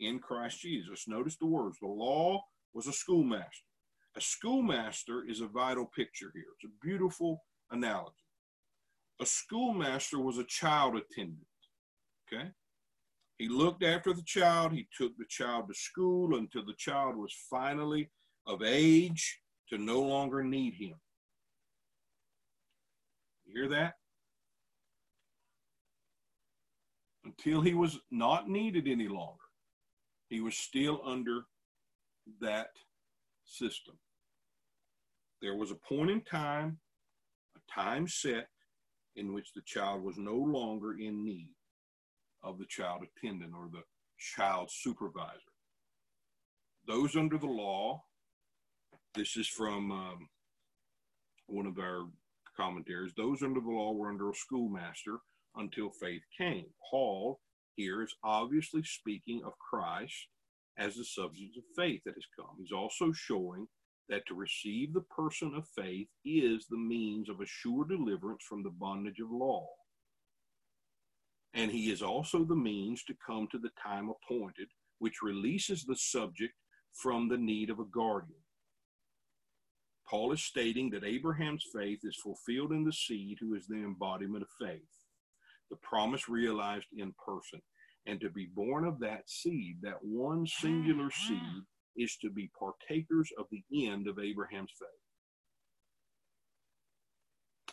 [0.00, 1.04] in Christ Jesus.
[1.06, 1.78] Notice the words.
[1.80, 2.42] The law
[2.74, 3.66] was a schoolmaster.
[4.16, 6.44] A schoolmaster is a vital picture here.
[6.56, 8.16] It's a beautiful analogy.
[9.20, 11.46] A schoolmaster was a child attendant.
[12.32, 12.50] Okay?
[13.38, 14.72] He looked after the child.
[14.72, 18.10] He took the child to school until the child was finally
[18.46, 19.41] of age
[19.72, 20.94] to no longer need him.
[23.46, 23.94] You hear that?
[27.24, 29.44] Until he was not needed any longer,
[30.28, 31.44] he was still under
[32.40, 32.68] that
[33.44, 33.94] system.
[35.40, 36.78] There was a point in time,
[37.56, 38.48] a time set,
[39.16, 41.50] in which the child was no longer in need
[42.42, 43.82] of the child attendant or the
[44.18, 45.52] child supervisor.
[46.86, 48.02] Those under the law,
[49.14, 50.28] this is from um,
[51.46, 52.06] one of our
[52.56, 55.18] commentaries, those under the law were under a schoolmaster
[55.56, 56.66] until faith came.
[56.90, 57.40] Paul
[57.76, 60.28] here is obviously speaking of Christ
[60.78, 62.56] as the substance of faith that has come.
[62.58, 63.66] He's also showing
[64.08, 68.62] that to receive the person of faith is the means of a sure deliverance from
[68.62, 69.66] the bondage of law.
[71.54, 75.96] And he is also the means to come to the time appointed, which releases the
[75.96, 76.54] subject
[76.94, 78.40] from the need of a guardian.
[80.12, 84.42] Paul is stating that Abraham's faith is fulfilled in the seed who is the embodiment
[84.42, 84.82] of faith,
[85.70, 87.62] the promise realized in person.
[88.04, 91.28] And to be born of that seed, that one singular mm-hmm.
[91.28, 91.62] seed,
[91.96, 94.88] is to be partakers of the end of Abraham's faith,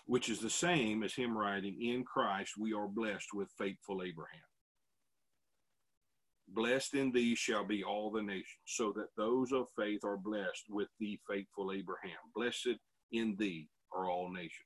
[0.05, 4.39] which is the same as him writing, In Christ we are blessed with faithful Abraham.
[6.54, 10.66] Blessed in thee shall be all the nations, so that those of faith are blessed
[10.70, 12.18] with the faithful Abraham.
[12.36, 12.80] Blessed
[13.12, 14.66] in thee are all nations.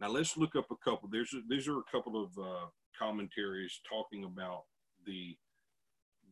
[0.00, 1.08] Now let's look up a couple.
[1.10, 2.66] There's a, these are a couple of uh,
[2.98, 4.62] commentaries talking about
[5.06, 5.36] the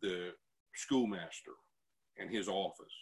[0.02, 0.30] the
[0.74, 1.52] schoolmaster
[2.18, 2.92] and his office.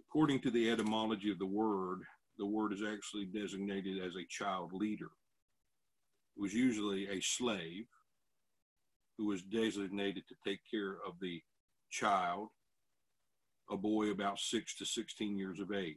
[0.00, 2.00] According to the etymology of the word,
[2.38, 5.10] the word is actually designated as a child leader.
[6.36, 7.86] Was usually a slave
[9.18, 11.40] who was designated to take care of the
[11.90, 12.48] child,
[13.70, 15.96] a boy about six to 16 years of age.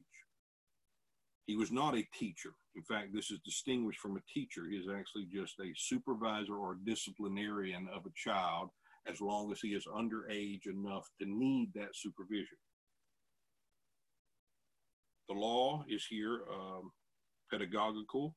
[1.47, 2.53] He was not a teacher.
[2.75, 4.63] In fact, this is distinguished from a teacher.
[4.69, 8.69] He is actually just a supervisor or disciplinarian of a child
[9.07, 12.57] as long as he is underage enough to need that supervision.
[15.29, 16.91] The law is here um,
[17.51, 18.35] pedagogical,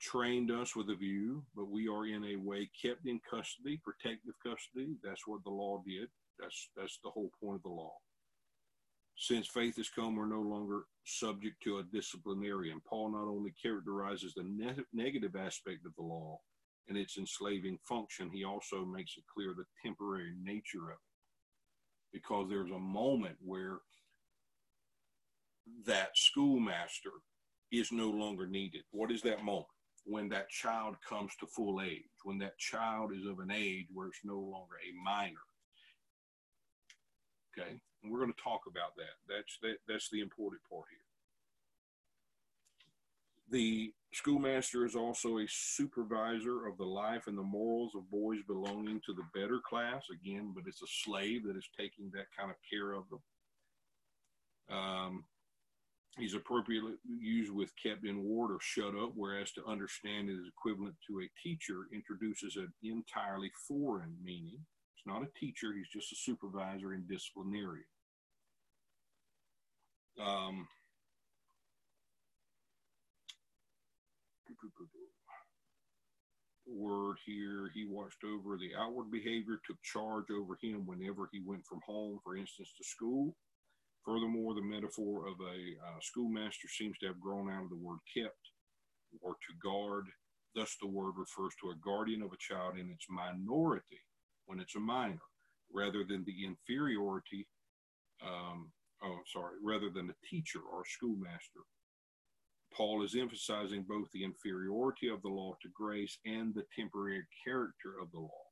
[0.00, 4.34] trained us with a view, but we are in a way kept in custody, protective
[4.42, 4.96] custody.
[5.02, 6.08] That's what the law did.
[6.38, 7.94] That's that's the whole point of the law.
[9.16, 12.80] Since faith has come, we're no longer subject to a disciplinarian.
[12.86, 16.40] Paul not only characterizes the ne- negative aspect of the law,
[16.88, 22.12] and its enslaving function, he also makes it clear the temporary nature of it.
[22.12, 23.78] Because there's a moment where
[25.86, 27.10] that schoolmaster
[27.72, 28.82] is no longer needed.
[28.90, 29.66] What is that moment?
[30.04, 34.08] When that child comes to full age, when that child is of an age where
[34.08, 35.40] it's no longer a minor.
[37.56, 39.16] Okay, and we're going to talk about that.
[39.28, 40.98] That's that, that's the important part here.
[43.50, 49.00] The schoolmaster is also a supervisor of the life and the morals of boys belonging
[49.06, 52.56] to the better class, again, but it's a slave that is taking that kind of
[52.70, 53.20] care of them.
[54.76, 55.24] Um,
[56.18, 60.48] he's appropriately used with kept in ward or shut up, whereas to understand it is
[60.48, 64.58] equivalent to a teacher introduces an entirely foreign meaning.
[64.96, 67.84] It's not a teacher, he's just a supervisor and disciplinarian.
[70.20, 70.68] Um,
[76.66, 81.64] word here, he watched over the outward behavior, took charge over him whenever he went
[81.66, 83.36] from home, for instance, to school.
[84.04, 88.00] Furthermore, the metaphor of a uh, schoolmaster seems to have grown out of the word
[88.16, 88.50] kept
[89.22, 90.06] or to guard.
[90.54, 94.00] Thus, the word refers to a guardian of a child in its minority
[94.46, 95.22] when it's a minor,
[95.72, 97.46] rather than the inferiority,
[98.24, 98.70] um,
[99.02, 101.60] oh, sorry, rather than a teacher or schoolmaster
[102.74, 107.94] Paul is emphasizing both the inferiority of the law to grace and the temporary character
[108.02, 108.43] of the law.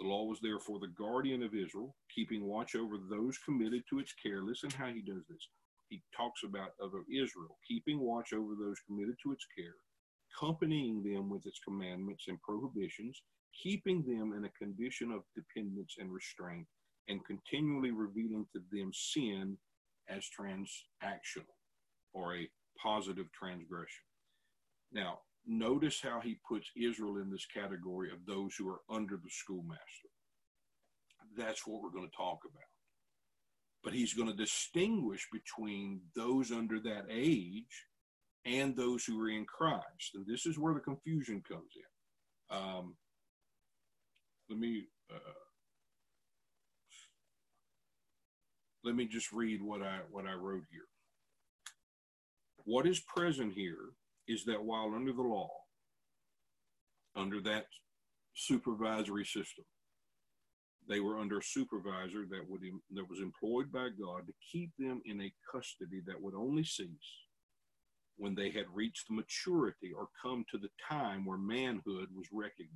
[0.00, 4.12] The law was therefore the guardian of Israel, keeping watch over those committed to its
[4.12, 4.42] care.
[4.42, 5.48] Listen how he does this.
[5.88, 9.76] He talks about of Israel, keeping watch over those committed to its care,
[10.34, 13.22] accompanying them with its commandments and prohibitions,
[13.62, 16.66] keeping them in a condition of dependence and restraint,
[17.08, 19.56] and continually revealing to them sin
[20.08, 21.54] as transactional
[22.12, 22.48] or a
[22.82, 24.04] positive transgression.
[24.92, 29.30] Now, notice how he puts Israel in this category of those who are under the
[29.30, 30.08] schoolmaster.
[31.36, 32.62] That's what we're going to talk about.
[33.82, 37.86] But he's going to distinguish between those under that age
[38.46, 40.14] and those who are in Christ.
[40.14, 42.56] And this is where the confusion comes in.
[42.56, 42.96] Um,
[44.48, 45.18] let me uh,
[48.84, 50.86] let me just read what I what I wrote here.
[52.64, 53.94] What is present here
[54.28, 55.50] is that while under the law,
[57.16, 57.66] under that
[58.34, 59.64] supervisory system,
[60.88, 62.60] they were under a supervisor that would
[62.92, 66.88] that was employed by God to keep them in a custody that would only cease
[68.16, 72.70] when they had reached maturity or come to the time where manhood was recognized.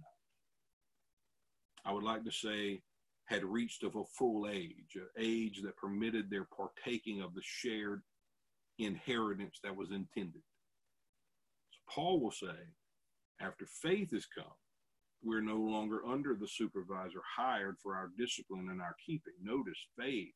[1.84, 2.82] I would like to say
[3.26, 8.02] had reached of a full age, an age that permitted their partaking of the shared
[8.78, 10.42] inheritance that was intended.
[11.88, 12.46] Paul will say,
[13.40, 14.44] after faith has come,
[15.22, 19.34] we're no longer under the supervisor hired for our discipline and our keeping.
[19.42, 20.34] Notice faith,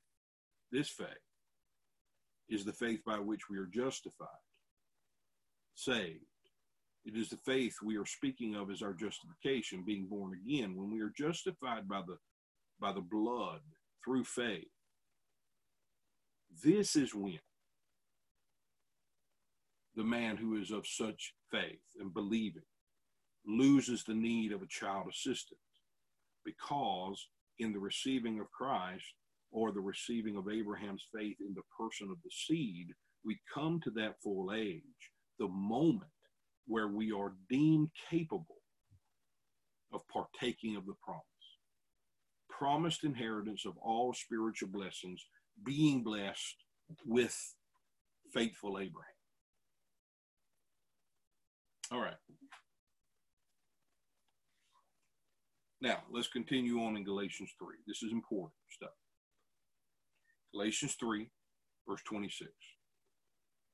[0.70, 1.07] this faith,
[2.48, 4.28] is the faith by which we are justified,
[5.74, 6.24] saved.
[7.05, 10.76] It is the faith we are speaking of as our justification, being born again.
[10.76, 12.16] When we are justified by the
[12.80, 13.61] by the blood
[14.05, 14.66] through faith,
[16.64, 17.38] this is when
[19.94, 22.64] the man who is of such faith and believing
[23.46, 25.61] loses the need of a child assistant
[26.44, 27.28] because
[27.59, 29.05] in the receiving of Christ
[29.53, 32.88] or the receiving of Abraham's faith in the person of the seed,
[33.24, 34.82] we come to that full age,
[35.38, 36.11] the moment
[36.66, 38.62] where we are deemed capable
[39.92, 41.22] of partaking of the promise.
[42.48, 45.24] Promised inheritance of all spiritual blessings,
[45.64, 46.57] being blessed
[47.05, 47.36] with
[48.32, 49.11] faithful Abraham.
[51.93, 52.14] All right.
[55.82, 57.74] Now, let's continue on in Galatians 3.
[57.86, 58.95] This is important stuff.
[60.55, 61.28] Galatians 3,
[61.86, 62.51] verse 26.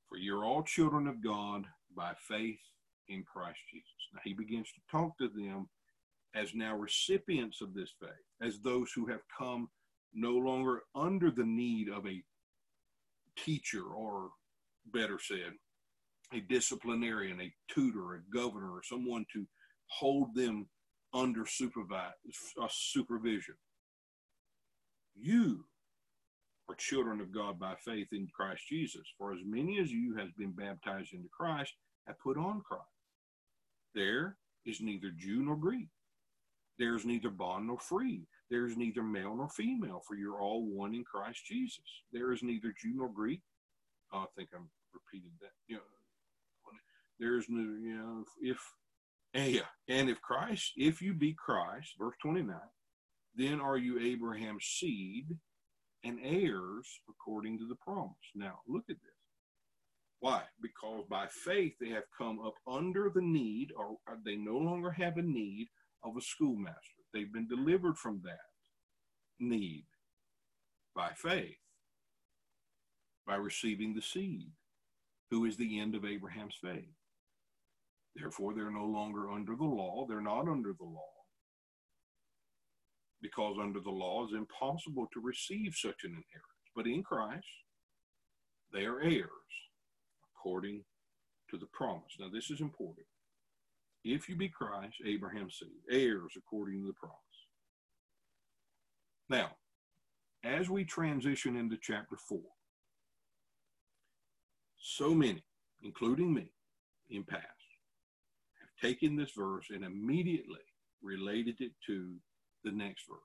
[0.09, 2.59] For you're all children of God by faith
[3.09, 3.87] in Christ Jesus.
[4.13, 5.69] Now, he begins to talk to them
[6.35, 8.11] as now recipients of this faith,
[8.43, 9.69] as those who have come
[10.13, 12.23] no longer under the need of a
[13.37, 14.31] teacher, or
[14.93, 15.53] better said,
[16.33, 19.47] a disciplinarian, a tutor, a governor, or someone to
[19.87, 20.69] hold them
[21.15, 22.13] under supervise,
[22.61, 23.55] uh, supervision.
[25.17, 25.65] You
[26.69, 29.03] are children of God by faith in Christ Jesus.
[29.17, 31.73] For as many as you has been baptized into Christ
[32.07, 32.85] have put on Christ.
[33.95, 35.89] There is neither Jew nor Greek.
[36.79, 38.27] There is neither bond nor free.
[38.51, 41.85] There is neither male nor female, for you're all one in Christ Jesus.
[42.13, 43.41] There is neither Jew nor Greek.
[44.13, 45.53] Oh, I think I'm repeated that.
[45.67, 45.83] You know,
[47.19, 48.59] there is no, you know, if
[49.35, 52.57] yeah, and if Christ, if you be Christ, verse 29,
[53.35, 55.27] then are you Abraham's seed
[56.05, 58.15] and heirs according to the promise.
[58.35, 59.13] Now, look at this.
[60.21, 60.43] Why?
[60.61, 65.17] Because by faith they have come up under the need, or they no longer have
[65.17, 65.69] a need
[66.03, 66.79] of a schoolmaster.
[67.13, 68.39] They've been delivered from that
[69.39, 69.87] need
[70.95, 71.59] by faith,
[73.27, 74.51] by receiving the seed,
[75.31, 76.98] who is the end of Abraham's faith.
[78.17, 80.07] Therefore, they're no longer under the law.
[80.09, 81.13] They're not under the law.
[83.21, 86.71] Because under the law it's impossible to receive such an inheritance.
[86.75, 87.47] But in Christ,
[88.73, 89.29] they are heirs
[90.35, 90.85] according
[91.51, 92.17] to the promise.
[92.21, 93.07] Now, this is important.
[94.05, 97.17] If you be Christ, Abraham's seed, heirs according to the promise.
[99.29, 99.57] Now,
[100.45, 102.39] as we transition into chapter 4,
[104.81, 105.43] so many,
[105.83, 106.53] including me,
[107.11, 107.45] in past,
[108.81, 110.59] taken this verse and immediately
[111.03, 112.15] related it to
[112.65, 113.19] the next verse.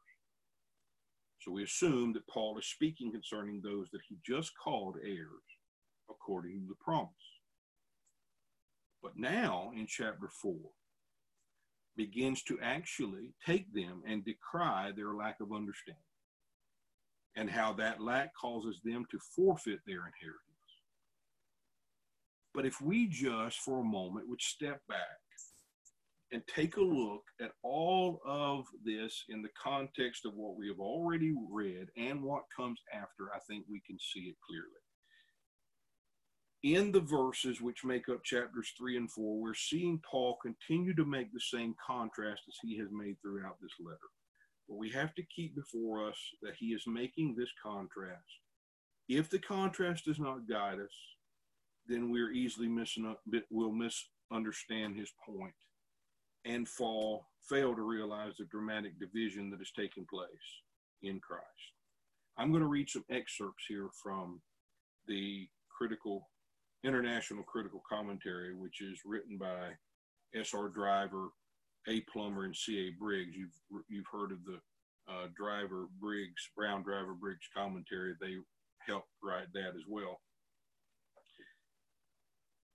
[1.41, 5.27] So we assume that Paul is speaking concerning those that he just called heirs
[6.09, 7.11] according to the promise.
[9.01, 10.55] But now in chapter 4,
[11.95, 16.01] begins to actually take them and decry their lack of understanding
[17.35, 20.39] and how that lack causes them to forfeit their inheritance.
[22.53, 25.22] But if we just for a moment would step back
[26.33, 30.79] and take a look at all of this in the context of what we have
[30.79, 34.67] already read and what comes after, I think we can see it clearly.
[36.63, 41.05] In the verses which make up chapters three and four, we're seeing Paul continue to
[41.05, 43.97] make the same contrast as he has made throughout this letter.
[44.67, 48.23] But we have to keep before us that he is making this contrast.
[49.07, 50.95] If the contrast does not guide us,
[51.85, 53.13] then we're easily missing,
[53.51, 55.53] we'll misunderstand his point
[56.45, 60.27] and fall fail to realize the dramatic division that has taken place
[61.01, 61.43] in Christ.
[62.37, 64.41] I'm going to read some excerpts here from
[65.07, 66.29] the critical
[66.83, 69.71] International Critical Commentary, which is written by
[70.35, 70.69] S.R.
[70.69, 71.29] Driver,
[71.87, 72.01] A.
[72.01, 72.91] Plummer, and C.A.
[72.99, 73.35] Briggs.
[73.35, 74.59] You've you've heard of the
[75.11, 78.13] uh, Driver Briggs Brown Driver Briggs commentary.
[78.19, 78.35] They
[78.85, 80.19] helped write that as well.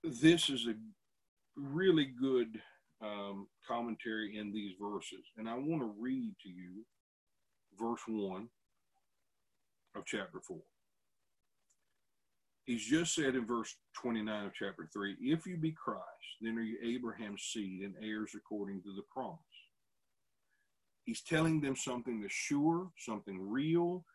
[0.03, 0.73] This is a
[1.55, 2.61] really good
[3.01, 6.85] um, commentary in these verses, and I want to read to you
[7.79, 8.49] verse one
[9.95, 10.61] of chapter four.
[12.69, 16.03] He's just said in verse 29 of chapter 3 If you be Christ,
[16.39, 19.39] then are you Abraham's seed and heirs according to the promise.
[21.03, 24.05] He's telling them something that's sure, something real,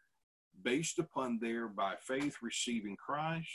[0.62, 3.48] based upon their by faith receiving Christ.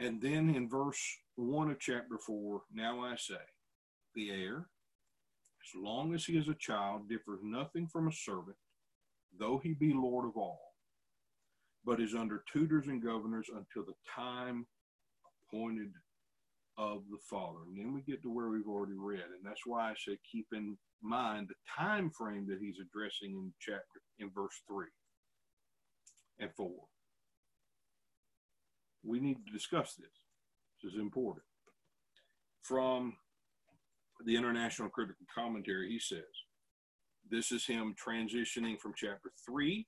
[0.00, 1.00] And then in verse
[1.38, 3.34] 1 of chapter 4, now I say,
[4.14, 4.66] the heir,
[5.62, 8.56] as long as he is a child, differs nothing from a servant,
[9.38, 10.68] though he be Lord of all
[11.88, 14.66] but is under tutors and governors until the time
[15.50, 15.90] appointed
[16.76, 17.60] of the Father.
[17.66, 20.46] And then we get to where we've already read, and that's why I say keep
[20.52, 24.88] in mind the time frame that he's addressing in chapter in verse three
[26.38, 26.74] and four.
[29.02, 30.27] We need to discuss this.
[30.84, 31.44] Is important.
[32.62, 33.16] From
[34.24, 36.22] the International Critical Commentary, he says,
[37.30, 39.86] this is him transitioning from chapter 3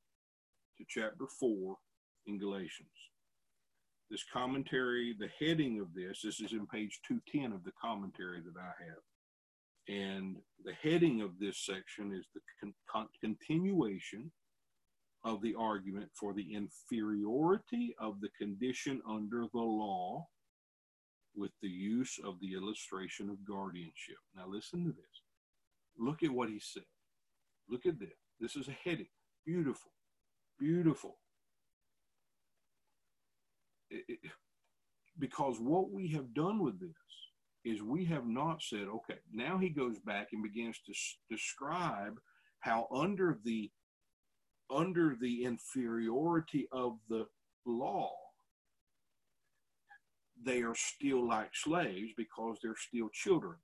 [0.78, 1.76] to chapter 4
[2.26, 2.88] in Galatians.
[4.10, 8.60] This commentary, the heading of this, this is in page 210 of the commentary that
[8.60, 9.96] I have.
[9.96, 12.40] And the heading of this section is the
[12.92, 14.32] con- continuation
[15.24, 20.26] of the argument for the inferiority of the condition under the law
[21.34, 24.16] with the use of the illustration of guardianship.
[24.36, 25.22] Now, listen to this.
[25.98, 26.84] Look at what he said.
[27.68, 28.08] Look at this.
[28.40, 29.08] This is a heading.
[29.46, 29.92] Beautiful.
[30.58, 31.16] Beautiful
[35.18, 36.90] because what we have done with this
[37.64, 40.92] is we have not said, okay, now he goes back and begins to
[41.30, 42.14] describe
[42.60, 43.70] how under the
[44.70, 47.26] under the inferiority of the
[47.66, 48.12] law,
[50.44, 53.56] they are still like slaves because they're still children.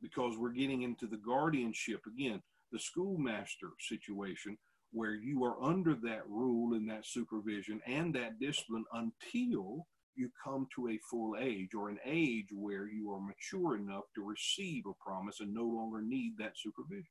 [0.00, 4.56] Because we're getting into the guardianship again, the schoolmaster situation
[4.92, 10.66] where you are under that rule and that supervision and that discipline until you come
[10.74, 15.04] to a full age or an age where you are mature enough to receive a
[15.04, 17.06] promise and no longer need that supervision.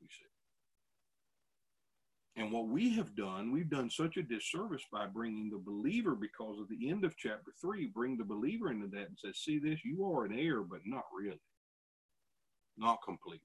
[0.00, 0.31] You see.
[2.36, 6.58] And what we have done, we've done such a disservice by bringing the believer, because
[6.58, 9.84] of the end of chapter three, bring the believer into that and say, see this,
[9.84, 11.42] you are an heir, but not really,
[12.78, 13.42] not completely.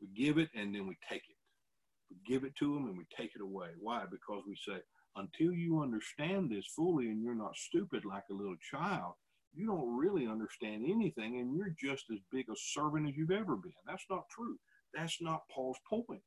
[0.00, 1.36] We give it and then we take it.
[2.10, 3.68] We give it to them and we take it away.
[3.78, 4.04] Why?
[4.10, 4.80] Because we say,
[5.16, 9.12] until you understand this fully and you're not stupid like a little child,
[9.54, 13.54] you don't really understand anything and you're just as big a servant as you've ever
[13.54, 13.72] been.
[13.86, 14.56] That's not true.
[14.94, 16.22] That's not Paul's point.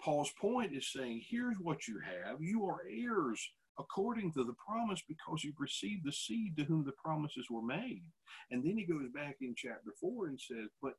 [0.00, 2.40] Paul's point is saying, here's what you have.
[2.40, 3.40] You are heirs
[3.78, 8.02] according to the promise because you've received the seed to whom the promises were made.
[8.50, 10.94] And then he goes back in chapter 4 and says, But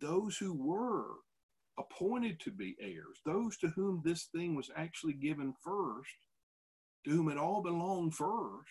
[0.00, 1.14] those who were
[1.78, 6.16] appointed to be heirs, those to whom this thing was actually given first,
[7.04, 8.70] to whom it all belonged first,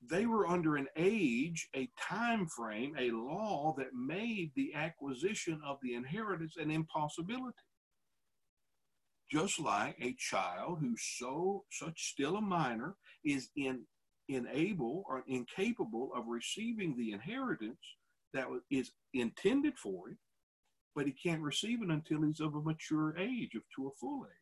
[0.00, 5.78] they were under an age, a time frame, a law that made the acquisition of
[5.82, 7.56] the inheritance an impossibility.
[9.30, 13.84] Just like a child who's so such still a minor is in
[14.30, 17.80] unable or incapable of receiving the inheritance
[18.34, 20.18] that is intended for him,
[20.94, 24.26] but he can't receive it until he's of a mature age, of to a full
[24.26, 24.32] age.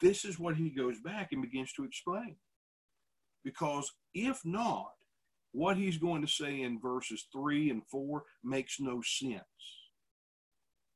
[0.00, 2.36] This is what he goes back and begins to explain.
[3.44, 4.92] Because if not,
[5.52, 9.42] what he's going to say in verses three and four makes no sense.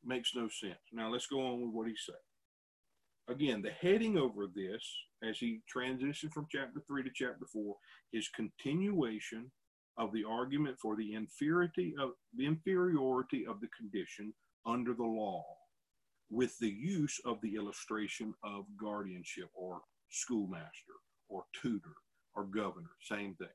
[0.05, 0.79] Makes no sense.
[0.93, 2.15] Now let's go on with what he said.
[3.29, 4.83] Again, the heading over this,
[5.23, 7.77] as he transitioned from chapter three to chapter four,
[8.13, 9.51] is continuation
[9.99, 14.33] of the argument for the inferiority of the inferiority of the condition
[14.65, 15.45] under the law
[16.31, 19.81] with the use of the illustration of guardianship or
[20.11, 20.95] schoolmaster
[21.29, 21.95] or tutor
[22.37, 23.49] or governor same thing.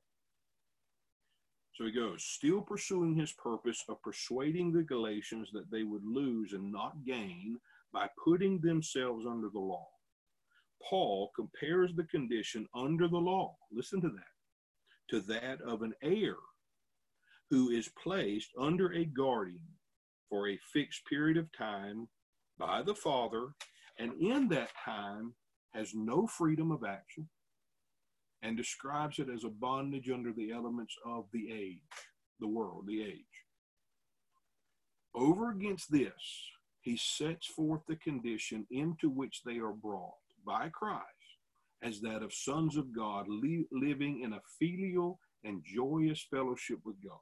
[1.73, 6.53] So he goes still pursuing his purpose of persuading the galatians that they would lose
[6.53, 7.57] and not gain
[7.93, 9.87] by putting themselves under the law.
[10.89, 14.31] Paul compares the condition under the law listen to that
[15.11, 16.35] to that of an heir
[17.49, 19.67] who is placed under a guardian
[20.29, 22.07] for a fixed period of time
[22.57, 23.49] by the Father,
[23.99, 25.33] and in that time
[25.73, 27.27] has no freedom of action,
[28.43, 31.79] and describes it as a bondage under the elements of the age,
[32.39, 33.25] the world, the age.
[35.13, 36.13] Over against this,
[36.81, 40.13] he sets forth the condition into which they are brought
[40.45, 41.05] by Christ
[41.83, 46.95] as that of sons of God, li- living in a filial and joyous fellowship with
[47.03, 47.17] God.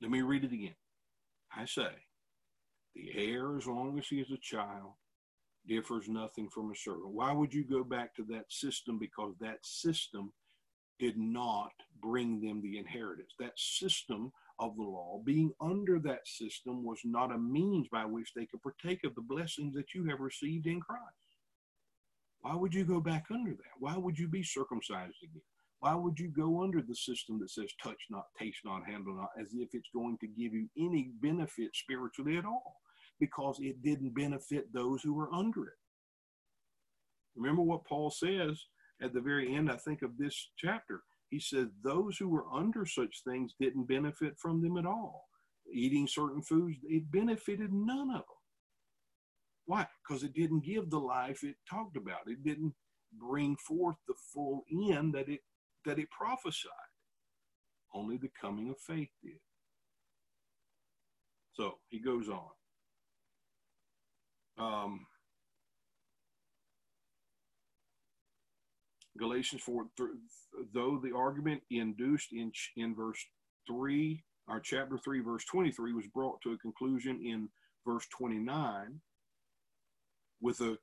[0.00, 0.74] Let me read it again.
[1.54, 1.90] I say,
[2.94, 4.94] the heir, as long as he is a child,
[5.66, 7.12] differs nothing from a servant.
[7.12, 8.98] Why would you go back to that system?
[8.98, 10.32] Because that system
[10.98, 13.32] did not bring them the inheritance.
[13.38, 18.32] That system of the law, being under that system, was not a means by which
[18.34, 21.02] they could partake of the blessings that you have received in Christ.
[22.42, 23.78] Why would you go back under that?
[23.78, 25.42] Why would you be circumcised again?
[25.80, 29.30] Why would you go under the system that says touch not, taste not, handle not,
[29.40, 32.76] as if it's going to give you any benefit spiritually at all?
[33.20, 35.78] Because it didn't benefit those who were under it.
[37.36, 38.60] Remember what Paul says
[39.02, 41.02] at the very end, I think, of this chapter.
[41.28, 45.26] He says those who were under such things didn't benefit from them at all.
[45.72, 48.40] Eating certain foods, it benefited none of them.
[49.66, 49.86] Why?
[50.02, 52.22] Because it didn't give the life it talked about.
[52.26, 52.74] It didn't
[53.18, 55.40] bring forth the full end that it
[55.86, 56.70] that it prophesied.
[57.94, 59.38] Only the coming of faith did.
[61.52, 62.50] So he goes on.
[64.60, 65.06] Um,
[69.18, 70.08] Galatians 4, th-
[70.72, 73.24] though the argument induced in, in verse
[73.66, 77.48] 3, our chapter 3, verse 23, was brought to a conclusion in
[77.86, 79.00] verse 29
[80.40, 80.78] with a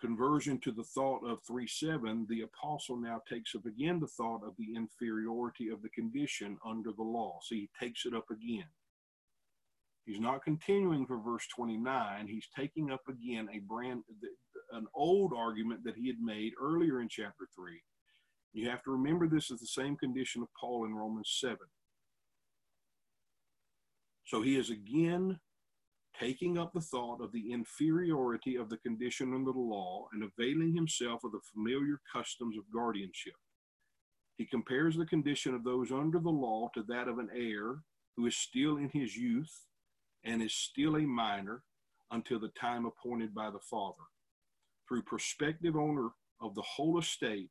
[0.00, 4.42] conversion to the thought of 3 7, the apostle now takes up again the thought
[4.44, 7.38] of the inferiority of the condition under the law.
[7.42, 8.66] So he takes it up again.
[10.04, 12.26] He's not continuing for verse 29.
[12.26, 14.02] He's taking up again a brand,
[14.72, 17.80] an old argument that he had made earlier in chapter 3.
[18.52, 21.56] You have to remember this is the same condition of Paul in Romans 7.
[24.26, 25.38] So he is again
[26.18, 30.74] taking up the thought of the inferiority of the condition under the law and availing
[30.74, 33.34] himself of the familiar customs of guardianship.
[34.36, 37.78] He compares the condition of those under the law to that of an heir
[38.16, 39.50] who is still in his youth
[40.24, 41.62] and is still a minor
[42.10, 44.04] until the time appointed by the father.
[44.88, 46.10] Through prospective owner
[46.40, 47.50] of the whole estate,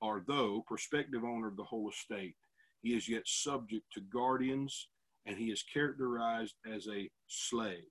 [0.00, 2.34] or though prospective owner of the whole estate,
[2.82, 4.88] he is yet subject to guardians
[5.26, 7.84] and he is characterized as a slave.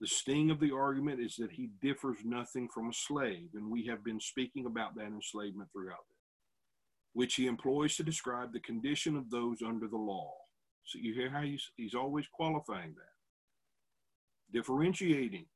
[0.00, 3.86] The sting of the argument is that he differs nothing from a slave, and we
[3.86, 6.15] have been speaking about that enslavement throughout this,
[7.16, 10.34] which he employs to describe the condition of those under the law.
[10.84, 15.46] So you hear how he's, he's always qualifying that, differentiating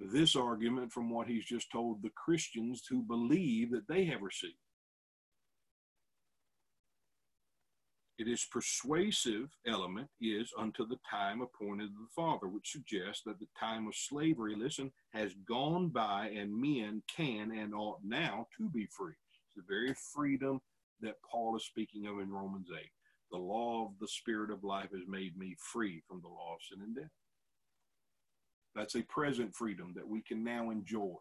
[0.00, 4.54] this argument from what he's just told the Christians who believe that they have received.
[8.18, 13.38] It is persuasive element is unto the time appointed of the Father, which suggests that
[13.38, 18.68] the time of slavery, listen, has gone by and men can and ought now to
[18.68, 19.14] be free.
[19.56, 20.60] The very freedom
[21.00, 22.80] that Paul is speaking of in Romans 8.
[23.30, 26.60] The law of the Spirit of life has made me free from the law of
[26.68, 27.10] sin and death.
[28.74, 31.14] That's a present freedom that we can now enjoy.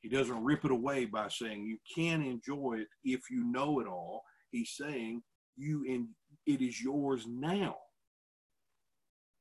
[0.00, 3.88] He doesn't rip it away by saying you can enjoy it if you know it
[3.88, 5.22] all He's saying
[5.56, 6.08] you in
[6.46, 7.76] it is yours now.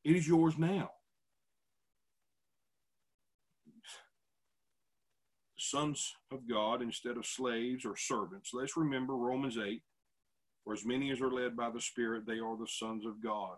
[0.04, 0.90] It is yours now.
[5.70, 8.52] Sons of God instead of slaves or servants.
[8.54, 9.82] Let's remember Romans 8.
[10.64, 13.58] For as many as are led by the Spirit, they are the sons of God.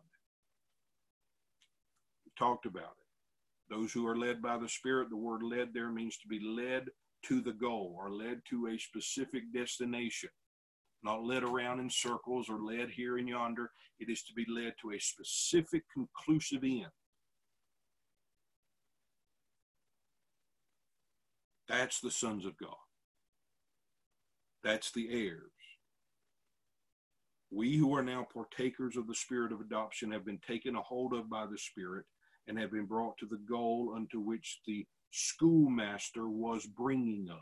[2.25, 3.73] We talked about it.
[3.75, 6.85] Those who are led by the Spirit, the word led there means to be led
[7.25, 10.29] to the goal or led to a specific destination
[11.03, 13.71] not led around in circles or led here and yonder.
[13.99, 16.87] It is to be led to a specific conclusive end.
[21.69, 22.75] That's the sons of God.
[24.63, 25.51] That's the heirs.
[27.51, 31.13] We who are now partakers of the spirit of adoption have been taken a hold
[31.13, 32.05] of by the Spirit
[32.47, 37.37] and have been brought to the goal unto which the schoolmaster was bringing us.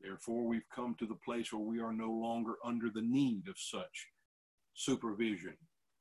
[0.00, 3.58] Therefore, we've come to the place where we are no longer under the need of
[3.58, 4.08] such
[4.74, 5.56] supervision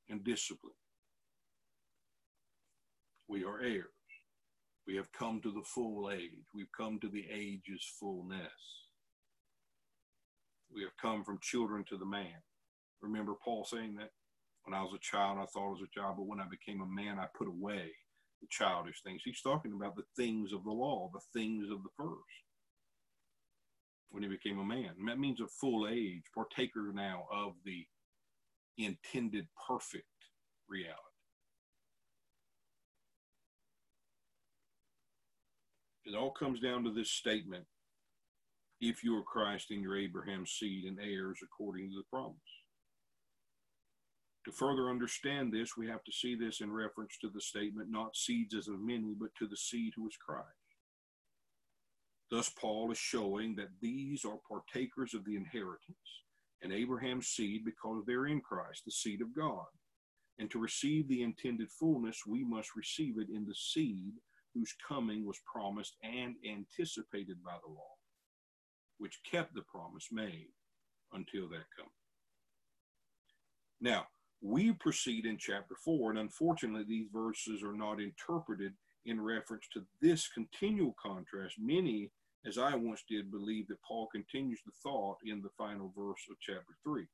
[0.10, 0.74] and discipline.
[3.28, 3.97] We are heirs.
[4.88, 6.46] We have come to the full age.
[6.56, 8.88] We've come to the age's fullness.
[10.74, 12.42] We have come from children to the man.
[13.02, 14.12] Remember Paul saying that?
[14.64, 16.82] When I was a child, I thought I was a child, but when I became
[16.82, 17.92] a man, I put away
[18.42, 19.22] the childish things.
[19.24, 22.44] He's talking about the things of the law, the things of the first.
[24.10, 27.86] When he became a man, that means a full age, partaker now of the
[28.78, 30.06] intended perfect
[30.70, 31.07] reality.
[36.08, 37.66] It all comes down to this statement
[38.80, 42.38] if you are Christ and you're Abraham's seed and heirs according to the promise.
[44.46, 48.16] To further understand this, we have to see this in reference to the statement, not
[48.16, 50.48] seeds as of many, but to the seed who is Christ.
[52.32, 55.98] Thus, Paul is showing that these are partakers of the inheritance
[56.62, 59.66] and Abraham's seed because they're in Christ, the seed of God.
[60.40, 64.14] And to receive the intended fullness, we must receive it in the seed
[64.58, 67.94] whose coming was promised and anticipated by the law,
[68.98, 70.50] which kept the promise made
[71.14, 71.92] until that coming.
[73.80, 74.08] Now,
[74.42, 78.74] we proceed in chapter 4, and unfortunately, these verses are not interpreted
[79.06, 81.56] in reference to this continual contrast.
[81.60, 82.12] Many,
[82.46, 86.38] as I once did, believe that Paul continues the thought in the final verse of
[86.42, 87.06] chapter 3.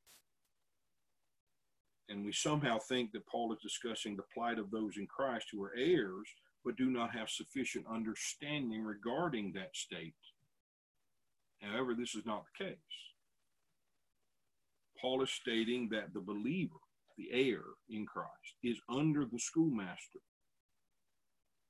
[2.10, 5.64] And we somehow think that Paul is discussing the plight of those in Christ who
[5.64, 6.28] are heirs,
[6.64, 10.16] but do not have sufficient understanding regarding that state.
[11.62, 12.78] However, this is not the case.
[15.00, 16.80] Paul is stating that the believer
[17.18, 20.20] the heir in Christ, is under the schoolmaster.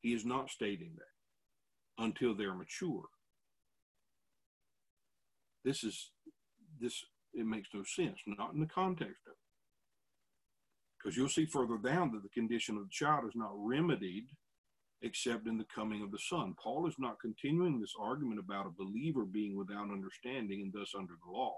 [0.02, 3.06] He is not stating that until they're mature.
[5.64, 6.12] This is
[6.80, 9.38] this it makes no sense, not in the context of it.
[10.98, 14.28] Because you'll see further down that the condition of the child is not remedied
[15.04, 16.56] except in the coming of the Son.
[16.62, 21.14] Paul is not continuing this argument about a believer being without understanding and thus under
[21.26, 21.56] the law.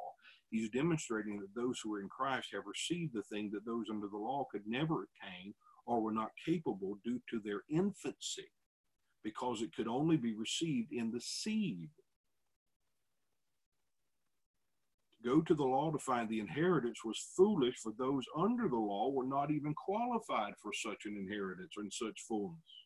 [0.50, 4.08] He's demonstrating that those who are in Christ have received the thing that those under
[4.08, 5.54] the law could never attain
[5.86, 8.50] or were not capable due to their infancy,
[9.24, 11.90] because it could only be received in the seed.
[15.22, 18.76] To go to the law to find the inheritance was foolish, for those under the
[18.76, 22.85] law were not even qualified for such an inheritance or in such fullness.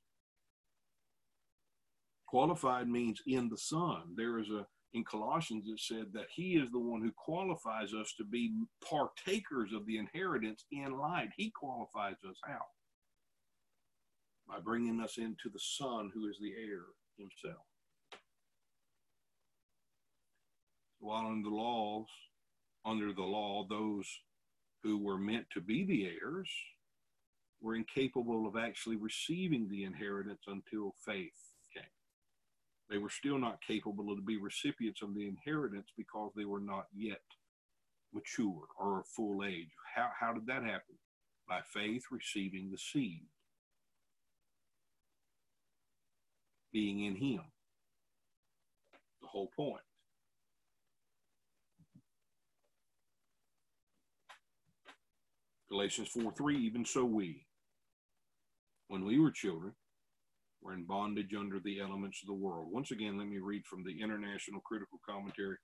[2.30, 4.13] Qualified means in the Son.
[4.15, 8.13] There is a in Colossians, it said that He is the one who qualifies us
[8.17, 8.53] to be
[8.84, 11.30] partakers of the inheritance in light.
[11.38, 12.69] He qualifies us out
[14.47, 16.86] by bringing us into the Son who is the heir
[17.17, 17.65] Himself.
[20.99, 22.07] While under the laws,
[22.86, 24.07] under the law, those
[24.84, 26.49] who were meant to be the heirs
[27.61, 31.49] were incapable of actually receiving the inheritance until faith
[32.89, 36.85] they were still not capable to be recipients of the inheritance because they were not
[36.95, 37.21] yet
[38.13, 39.69] mature or of full age.
[39.95, 40.97] How, how did that happen?
[41.47, 43.25] By faith receiving the seed,
[46.73, 47.41] being in Him.
[49.21, 49.81] The whole point.
[55.69, 57.45] Galatians 4 3, even so we,
[58.87, 59.73] when we were children,
[60.62, 62.68] we're in bondage under the elements of the world.
[62.72, 65.57] Once again, let me read from the International Critical Commentary.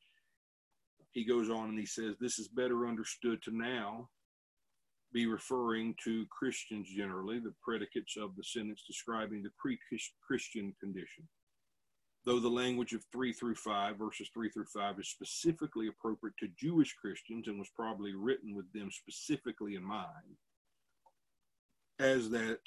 [1.11, 4.09] He goes on and he says, This is better understood to now
[5.13, 9.79] be referring to Christians generally, the predicates of the sentence describing the pre
[10.27, 11.27] Christian condition.
[12.25, 16.49] Though the language of 3 through 5, verses 3 through 5, is specifically appropriate to
[16.59, 20.35] Jewish Christians and was probably written with them specifically in mind,
[21.99, 22.59] as that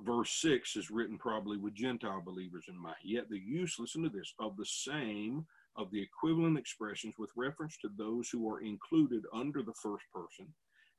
[0.00, 2.96] verse 6 is written probably with Gentile believers in mind.
[3.02, 7.76] Yet the use, listen to this, of the same of the equivalent expressions with reference
[7.78, 10.46] to those who are included under the first person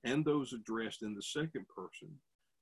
[0.03, 2.09] and those addressed in the second person,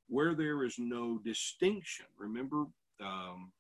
[0.08, 2.06] where there is no distinction.
[2.18, 2.66] Remember
[3.02, 3.52] um,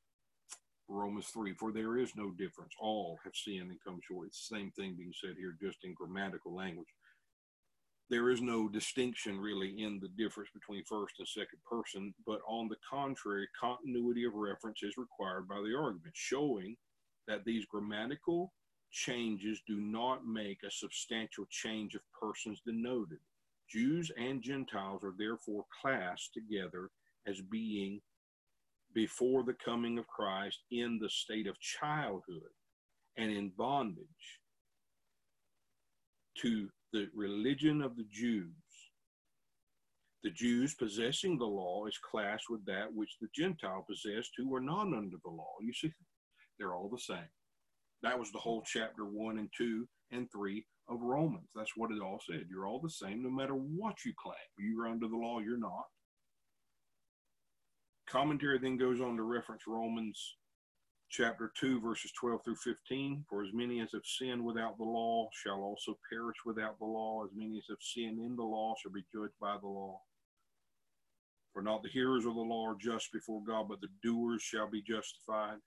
[0.87, 2.73] Romans 3 for there is no difference.
[2.79, 4.27] All have sinned and come short.
[4.27, 6.87] It's the same thing being said here, just in grammatical language
[8.09, 12.67] there is no distinction really in the difference between first and second person, but on
[12.67, 16.75] the contrary, continuity of reference is required by the argument, showing
[17.27, 18.53] that these grammatical
[18.91, 23.17] changes do not make a substantial change of persons denoted.
[23.67, 26.89] Jews and Gentiles are therefore classed together
[27.27, 27.99] as being
[28.93, 32.53] before the coming of Christ in the state of childhood
[33.17, 34.05] and in bondage
[36.37, 38.47] to the religion of the Jews.
[40.23, 44.61] The Jews possessing the law is classed with that which the Gentile possessed who were
[44.61, 45.55] not under the law.
[45.61, 45.91] You see,
[46.57, 47.29] they're all the same.
[48.01, 51.49] That was the whole chapter one and two and 3 of Romans.
[51.53, 52.45] That's what it all said.
[52.49, 54.35] You're all the same no matter what you claim.
[54.57, 55.83] You're under the law, you're not.
[58.07, 60.37] Commentary then goes on to reference Romans
[61.15, 63.25] chapter 2, verses 12 through 15.
[63.29, 67.23] For as many as have sinned without the law shall also perish without the law.
[67.23, 70.01] As many as have sinned in the law shall be judged by the law.
[71.53, 74.69] For not the hearers of the law are just before God, but the doers shall
[74.69, 75.59] be justified.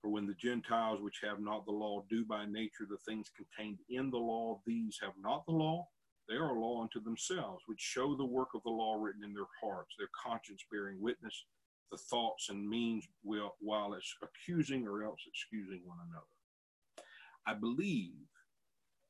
[0.00, 3.80] For when the Gentiles which have not the law do by nature the things contained
[3.90, 5.86] in the law, these have not the law,
[6.26, 9.34] they are a law unto themselves, which show the work of the law written in
[9.34, 11.44] their hearts, their conscience bearing witness,
[11.90, 17.06] the thoughts and means while it's accusing or else excusing one another.
[17.46, 18.14] I believe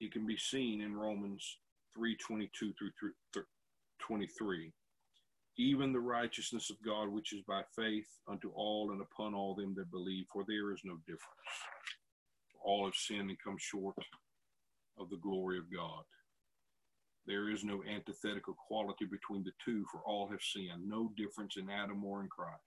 [0.00, 1.58] it can be seen in Romans
[1.96, 3.44] 3:22 through
[3.98, 4.72] 23
[5.58, 9.74] even the righteousness of God which is by faith unto all and upon all them
[9.76, 11.22] that believe, for there is no difference.
[12.62, 13.96] All have sinned and come short
[14.98, 16.02] of the glory of God.
[17.26, 21.68] There is no antithetical quality between the two, for all have sinned, no difference in
[21.68, 22.60] Adam or in Christ.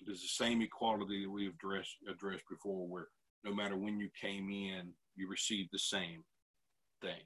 [0.00, 3.08] It is the same equality that we have addressed, addressed before, where
[3.44, 6.24] no matter when you came in, you received the same
[7.02, 7.22] thing.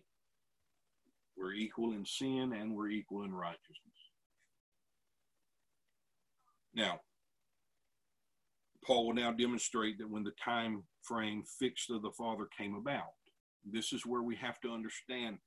[1.37, 3.79] We're equal in sin and we're equal in righteousness.
[6.75, 7.01] Now,
[8.85, 13.13] Paul will now demonstrate that when the time frame fixed of the Father came about,
[13.73, 15.39] this is where we have to understand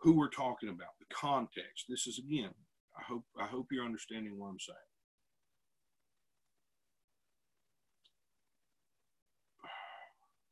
[0.00, 1.86] who we're talking about, the context.
[1.88, 2.50] This is again,
[2.98, 4.78] I hope I hope you're understanding what I'm saying.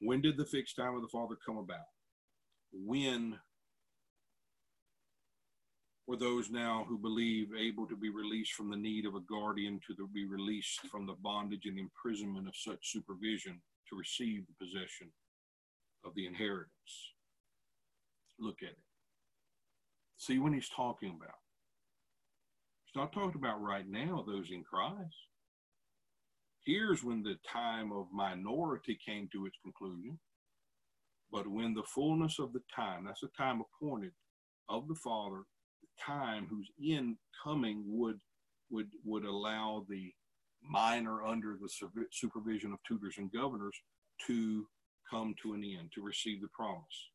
[0.01, 1.87] When did the fixed time of the Father come about?
[2.73, 3.39] When
[6.07, 9.79] were those now who believe able to be released from the need of a guardian
[9.87, 14.65] to the, be released from the bondage and imprisonment of such supervision to receive the
[14.65, 15.09] possession
[16.05, 16.71] of the inheritance.
[18.39, 18.77] Look at it.
[20.17, 21.37] See when he's talking about.
[22.85, 25.15] He's not talking about right now those in Christ.
[26.65, 30.19] Here's when the time of minority came to its conclusion.
[31.33, 34.13] But when the fullness of the time, that's the time appointed
[34.69, 35.45] of the Father
[35.83, 38.19] the time whose end coming would
[38.71, 40.13] would would allow the
[40.63, 41.69] minor under the
[42.13, 43.77] supervision of tutors and governors
[44.27, 44.67] to
[45.11, 47.11] come to an end to receive the promise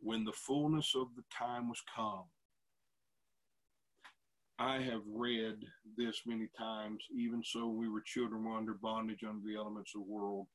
[0.00, 2.24] when the fullness of the time was come
[4.58, 5.56] i have read
[5.96, 10.02] this many times even so we were children were under bondage under the elements of
[10.02, 10.46] the world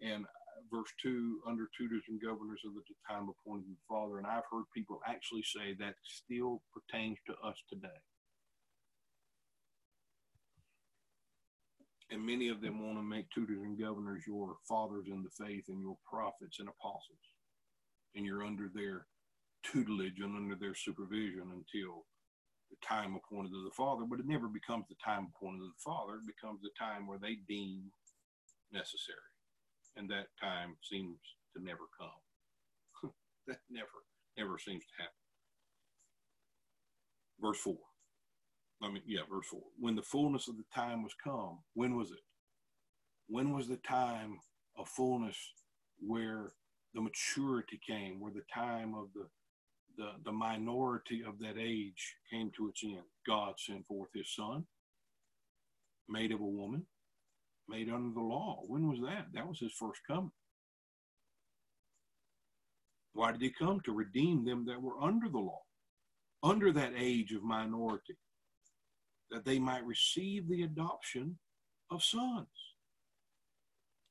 [0.00, 0.24] and
[0.70, 4.18] verse 2 under tutors and governors of the time appointed the Father.
[4.18, 8.00] And I've heard people actually say that still pertains to us today.
[12.12, 15.64] And many of them want to make tutors and governors your fathers in the faith
[15.68, 17.24] and your prophets and apostles.
[18.14, 19.06] And you're under their
[19.64, 22.04] tutelage and under their supervision until
[22.70, 24.04] the time appointed of the Father.
[24.04, 26.16] But it never becomes the time appointed of the Father.
[26.16, 27.90] It becomes the time where they deem
[28.72, 29.32] necessary
[29.96, 31.18] and that time seems
[31.56, 33.10] to never come.
[33.46, 33.88] that never,
[34.38, 35.22] never seems to happen.
[37.40, 37.76] Verse 4.
[38.82, 39.60] I mean, yeah, verse 4.
[39.78, 42.18] When the fullness of the time was come, when was it?
[43.28, 44.38] When was the time
[44.76, 45.36] of fullness
[46.00, 46.52] where
[46.94, 49.26] the maturity came, where the time of the
[49.96, 53.02] the, the minority of that age came to its end.
[53.26, 54.64] God sent forth his son,
[56.08, 56.86] made of a woman,
[57.68, 58.62] made under the law.
[58.66, 59.26] When was that?
[59.34, 60.32] That was his first coming.
[63.14, 63.80] Why did he come?
[63.80, 65.60] To redeem them that were under the law,
[66.42, 68.16] under that age of minority,
[69.32, 71.36] that they might receive the adoption
[71.90, 72.46] of sons.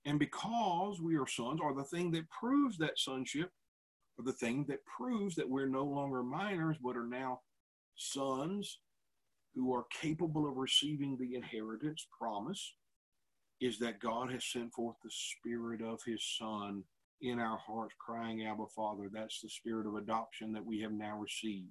[0.05, 3.51] And because we are sons, or the thing that proves that sonship,
[4.17, 7.41] or the thing that proves that we're no longer minors, but are now
[7.95, 8.79] sons
[9.53, 12.73] who are capable of receiving the inheritance promise,
[13.59, 16.83] is that God has sent forth the Spirit of His Son
[17.21, 19.09] in our hearts, crying, Abba, Father.
[19.11, 21.69] That's the spirit of adoption that we have now received.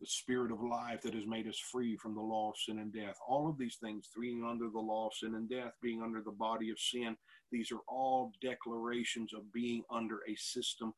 [0.00, 2.92] The spirit of life that has made us free from the law of sin and
[2.92, 3.16] death.
[3.26, 6.32] All of these things, being under the law of sin and death, being under the
[6.32, 7.16] body of sin,
[7.50, 10.92] these are all declarations of being under a system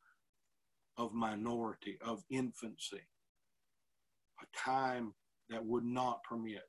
[0.97, 3.03] of minority, of infancy,
[4.43, 5.15] a time
[5.49, 6.63] that would not permit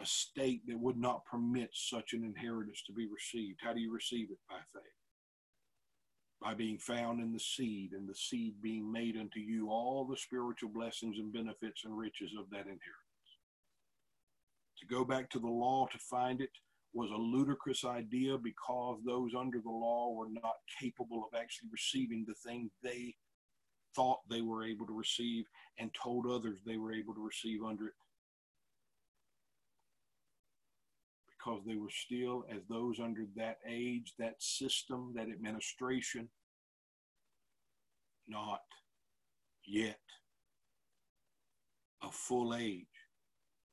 [0.00, 3.60] a state that would not permit such an inheritance to be received.
[3.62, 4.38] How do you receive it?
[4.48, 5.01] By faith.
[6.42, 10.16] By being found in the seed, and the seed being made unto you all the
[10.16, 12.80] spiritual blessings and benefits and riches of that inheritance.
[14.80, 16.50] To go back to the law to find it
[16.94, 22.24] was a ludicrous idea because those under the law were not capable of actually receiving
[22.26, 23.14] the thing they
[23.94, 25.44] thought they were able to receive
[25.78, 27.94] and told others they were able to receive under it.
[31.42, 36.28] Because they were still, as those under that age, that system, that administration,
[38.28, 38.60] not
[39.66, 39.98] yet
[42.00, 42.86] of full age.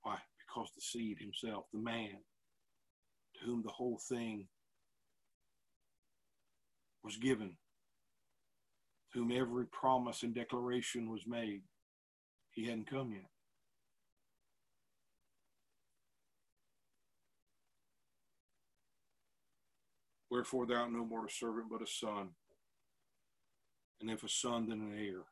[0.02, 0.18] Why?
[0.48, 2.18] Because the seed himself, the man,
[3.36, 4.48] to whom the whole thing
[7.04, 7.56] was given,
[9.14, 11.62] to whom every promise and declaration was made,
[12.52, 13.30] he hadn't come yet.
[20.30, 22.30] Wherefore thou art no more a servant but a son.
[24.02, 25.24] And if a son, then an heir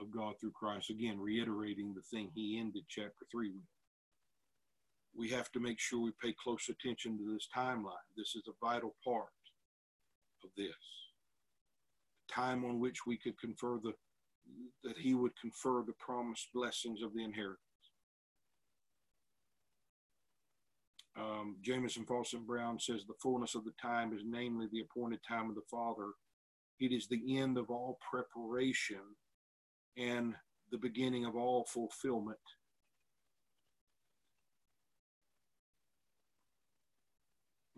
[0.00, 0.90] of God through Christ.
[0.90, 3.62] Again, reiterating the thing he ended chapter 3 with.
[5.14, 7.94] We have to make sure we pay close attention to this timeline.
[8.16, 9.32] This is a vital part
[10.44, 10.68] of this.
[12.28, 13.94] The time on which we could confer the
[14.84, 17.65] that he would confer the promised blessings of the inheritance.
[21.18, 25.48] Um, Jamieson Fausset Brown says the fullness of the time is namely the appointed time
[25.48, 26.10] of the Father.
[26.78, 29.00] It is the end of all preparation
[29.96, 30.34] and
[30.70, 32.38] the beginning of all fulfillment.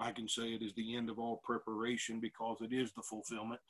[0.00, 3.60] I can say it is the end of all preparation because it is the fulfillment.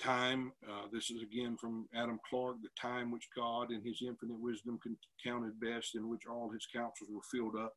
[0.00, 4.40] Time, uh, this is again from Adam Clarke the time which God in his infinite
[4.40, 4.78] wisdom
[5.22, 7.74] counted best, in which all his counsels were filled up,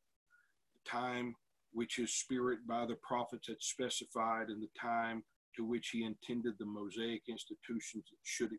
[0.74, 1.36] the time
[1.74, 5.22] which his spirit by the prophets had specified, and the time
[5.58, 8.52] to which he intended the Mosaic institutions should,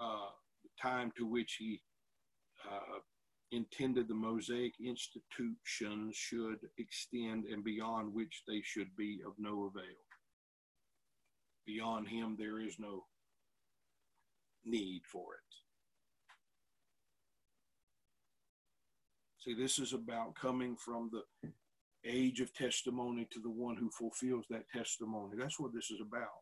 [0.00, 0.28] uh,
[0.62, 1.80] the time to which he
[2.70, 2.98] uh,
[3.52, 9.96] intended the Mosaic institutions should extend and beyond which they should be of no avail.
[11.68, 13.04] Beyond him, there is no
[14.64, 15.54] need for it.
[19.44, 21.50] See, this is about coming from the
[22.06, 25.36] age of testimony to the one who fulfills that testimony.
[25.38, 26.40] That's what this is about.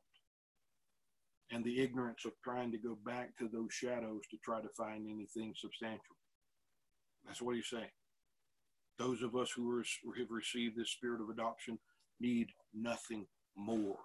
[1.50, 5.08] And the ignorance of trying to go back to those shadows to try to find
[5.08, 6.16] anything substantial.
[7.26, 7.90] That's what he's saying.
[8.96, 9.84] Those of us who, are,
[10.18, 11.80] have received this spirit of adoption
[12.20, 13.98] need nothing more.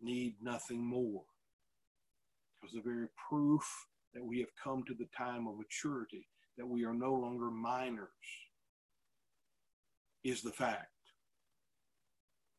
[0.00, 1.22] Need nothing more.
[2.60, 3.64] Because the very proof
[4.14, 6.26] that we have come to the time of maturity,
[6.56, 8.08] that we are no longer minors
[10.24, 10.92] is the fact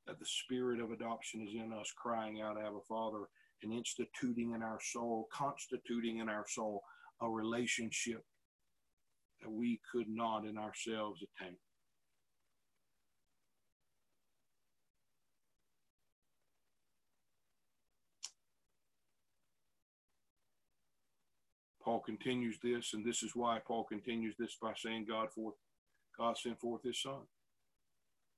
[0.07, 3.27] that the spirit of adoption is in us, crying out, Abba, Father,
[3.61, 6.81] and instituting in our soul, constituting in our soul
[7.21, 8.23] a relationship
[9.41, 11.55] that we could not in ourselves attain.
[21.89, 25.55] Paul continues this, and this is why Paul continues this by saying God forth,
[26.15, 27.21] God sent forth his son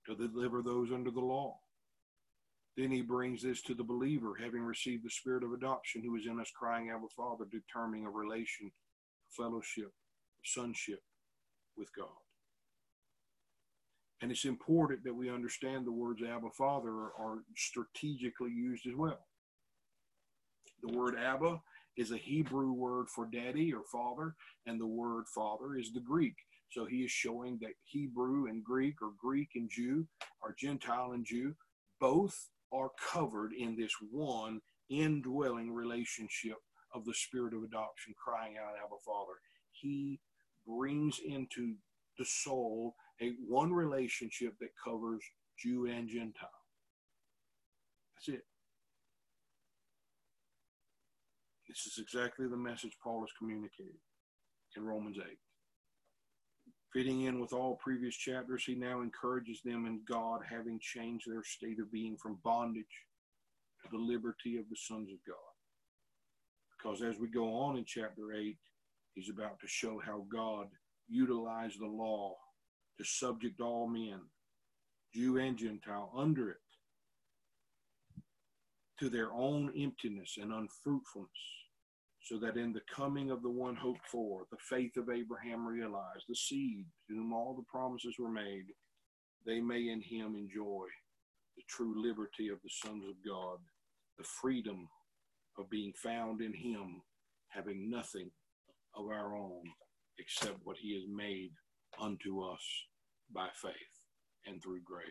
[0.06, 1.58] to deliver those under the law.
[2.78, 6.28] Then he brings this to the believer, having received the spirit of adoption who is
[6.28, 8.72] in us, crying out with Father, determining a relation,
[9.28, 9.92] fellowship,
[10.46, 11.02] sonship
[11.76, 12.08] with God.
[14.22, 19.28] And it's important that we understand the words Abba Father are strategically used as well.
[20.84, 21.60] The word Abba
[21.98, 24.36] is a Hebrew word for daddy or father,
[24.66, 26.36] and the word father is the Greek.
[26.72, 30.08] So he is showing that Hebrew and Greek, or Greek and Jew,
[30.42, 31.54] or Gentile and Jew,
[32.00, 36.58] both are covered in this one indwelling relationship
[36.94, 39.34] of the spirit of adoption, crying out, Abba Father.
[39.72, 40.20] He
[40.68, 41.76] brings into
[42.18, 45.24] the soul a one relationship that covers
[45.60, 46.50] Jew and Gentile.
[48.16, 48.44] That's it.
[51.72, 54.02] This is exactly the message Paul is communicating
[54.76, 55.38] in Romans 8.
[56.92, 61.46] Fitting in with all previous chapters, he now encourages them in God, having changed their
[61.46, 62.84] state of being from bondage
[63.82, 65.38] to the liberty of the sons of God.
[66.78, 68.58] Because as we go on in chapter 8,
[69.14, 70.68] he's about to show how God
[71.08, 72.36] utilized the law
[72.98, 74.20] to subject all men,
[75.16, 76.58] Jew and Gentile, under it
[79.00, 81.61] to their own emptiness and unfruitfulness
[82.24, 86.26] so that in the coming of the one hoped for, the faith of Abraham realized,
[86.30, 88.66] the seed to whom all the promises were made,
[89.46, 90.86] they may in him enjoy
[91.58, 93.58] the true liberty of the sons of God,
[94.18, 94.88] the freedom
[95.58, 97.02] of being found in him,
[97.50, 98.30] having nothing
[98.96, 99.64] of our own,
[100.20, 101.52] except what he has made
[102.00, 102.62] unto us
[103.34, 103.74] by faith
[104.46, 105.06] and through grace.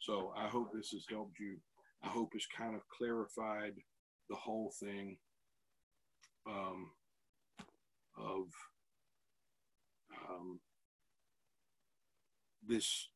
[0.00, 1.56] So I hope this has helped you.
[2.02, 3.72] I hope it's kind of clarified
[4.28, 5.16] the whole thing
[6.48, 6.90] um,
[8.16, 8.46] of
[10.30, 10.60] um,
[12.66, 13.08] this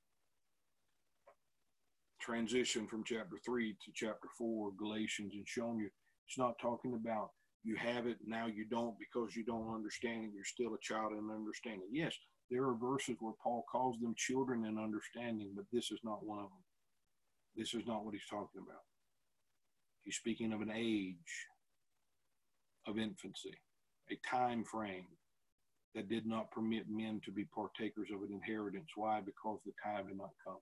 [2.20, 5.88] transition from chapter 3 to chapter 4 galatians and showing you
[6.26, 7.30] it's not talking about
[7.64, 11.12] you have it now you don't because you don't understand it you're still a child
[11.12, 11.88] in understanding.
[11.90, 12.14] Yes
[12.50, 16.38] there are verses where paul calls them children in understanding but this is not one
[16.40, 16.64] of them.
[17.56, 18.84] This is not what he's talking about.
[20.02, 21.16] He's speaking of an age
[22.86, 23.54] of infancy
[24.10, 25.06] a time frame
[25.94, 30.06] that did not permit men to be partakers of an inheritance why because the time
[30.06, 30.58] had not come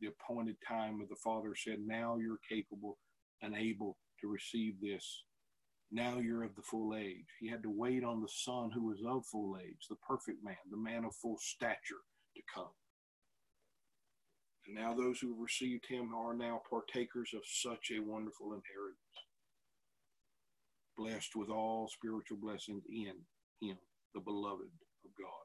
[0.00, 2.98] the appointed time of the Father said, Now you're capable
[3.42, 5.24] and able to receive this.
[5.92, 7.26] Now you're of the full age.
[7.40, 10.56] He had to wait on the Son who was of full age, the perfect man,
[10.70, 12.02] the man of full stature
[12.36, 12.72] to come.
[14.66, 19.18] And now those who have received him are now partakers of such a wonderful inheritance,
[20.96, 23.14] blessed with all spiritual blessings in
[23.60, 23.76] him,
[24.14, 24.70] the beloved
[25.04, 25.44] of God.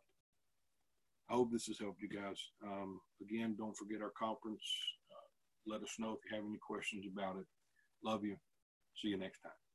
[1.30, 2.40] I hope this has helped you guys.
[2.66, 4.64] Um, again, don't forget our conference.
[5.12, 7.46] Uh, let us know if you have any questions about it.
[8.04, 8.36] Love you.
[8.96, 9.69] See you next time.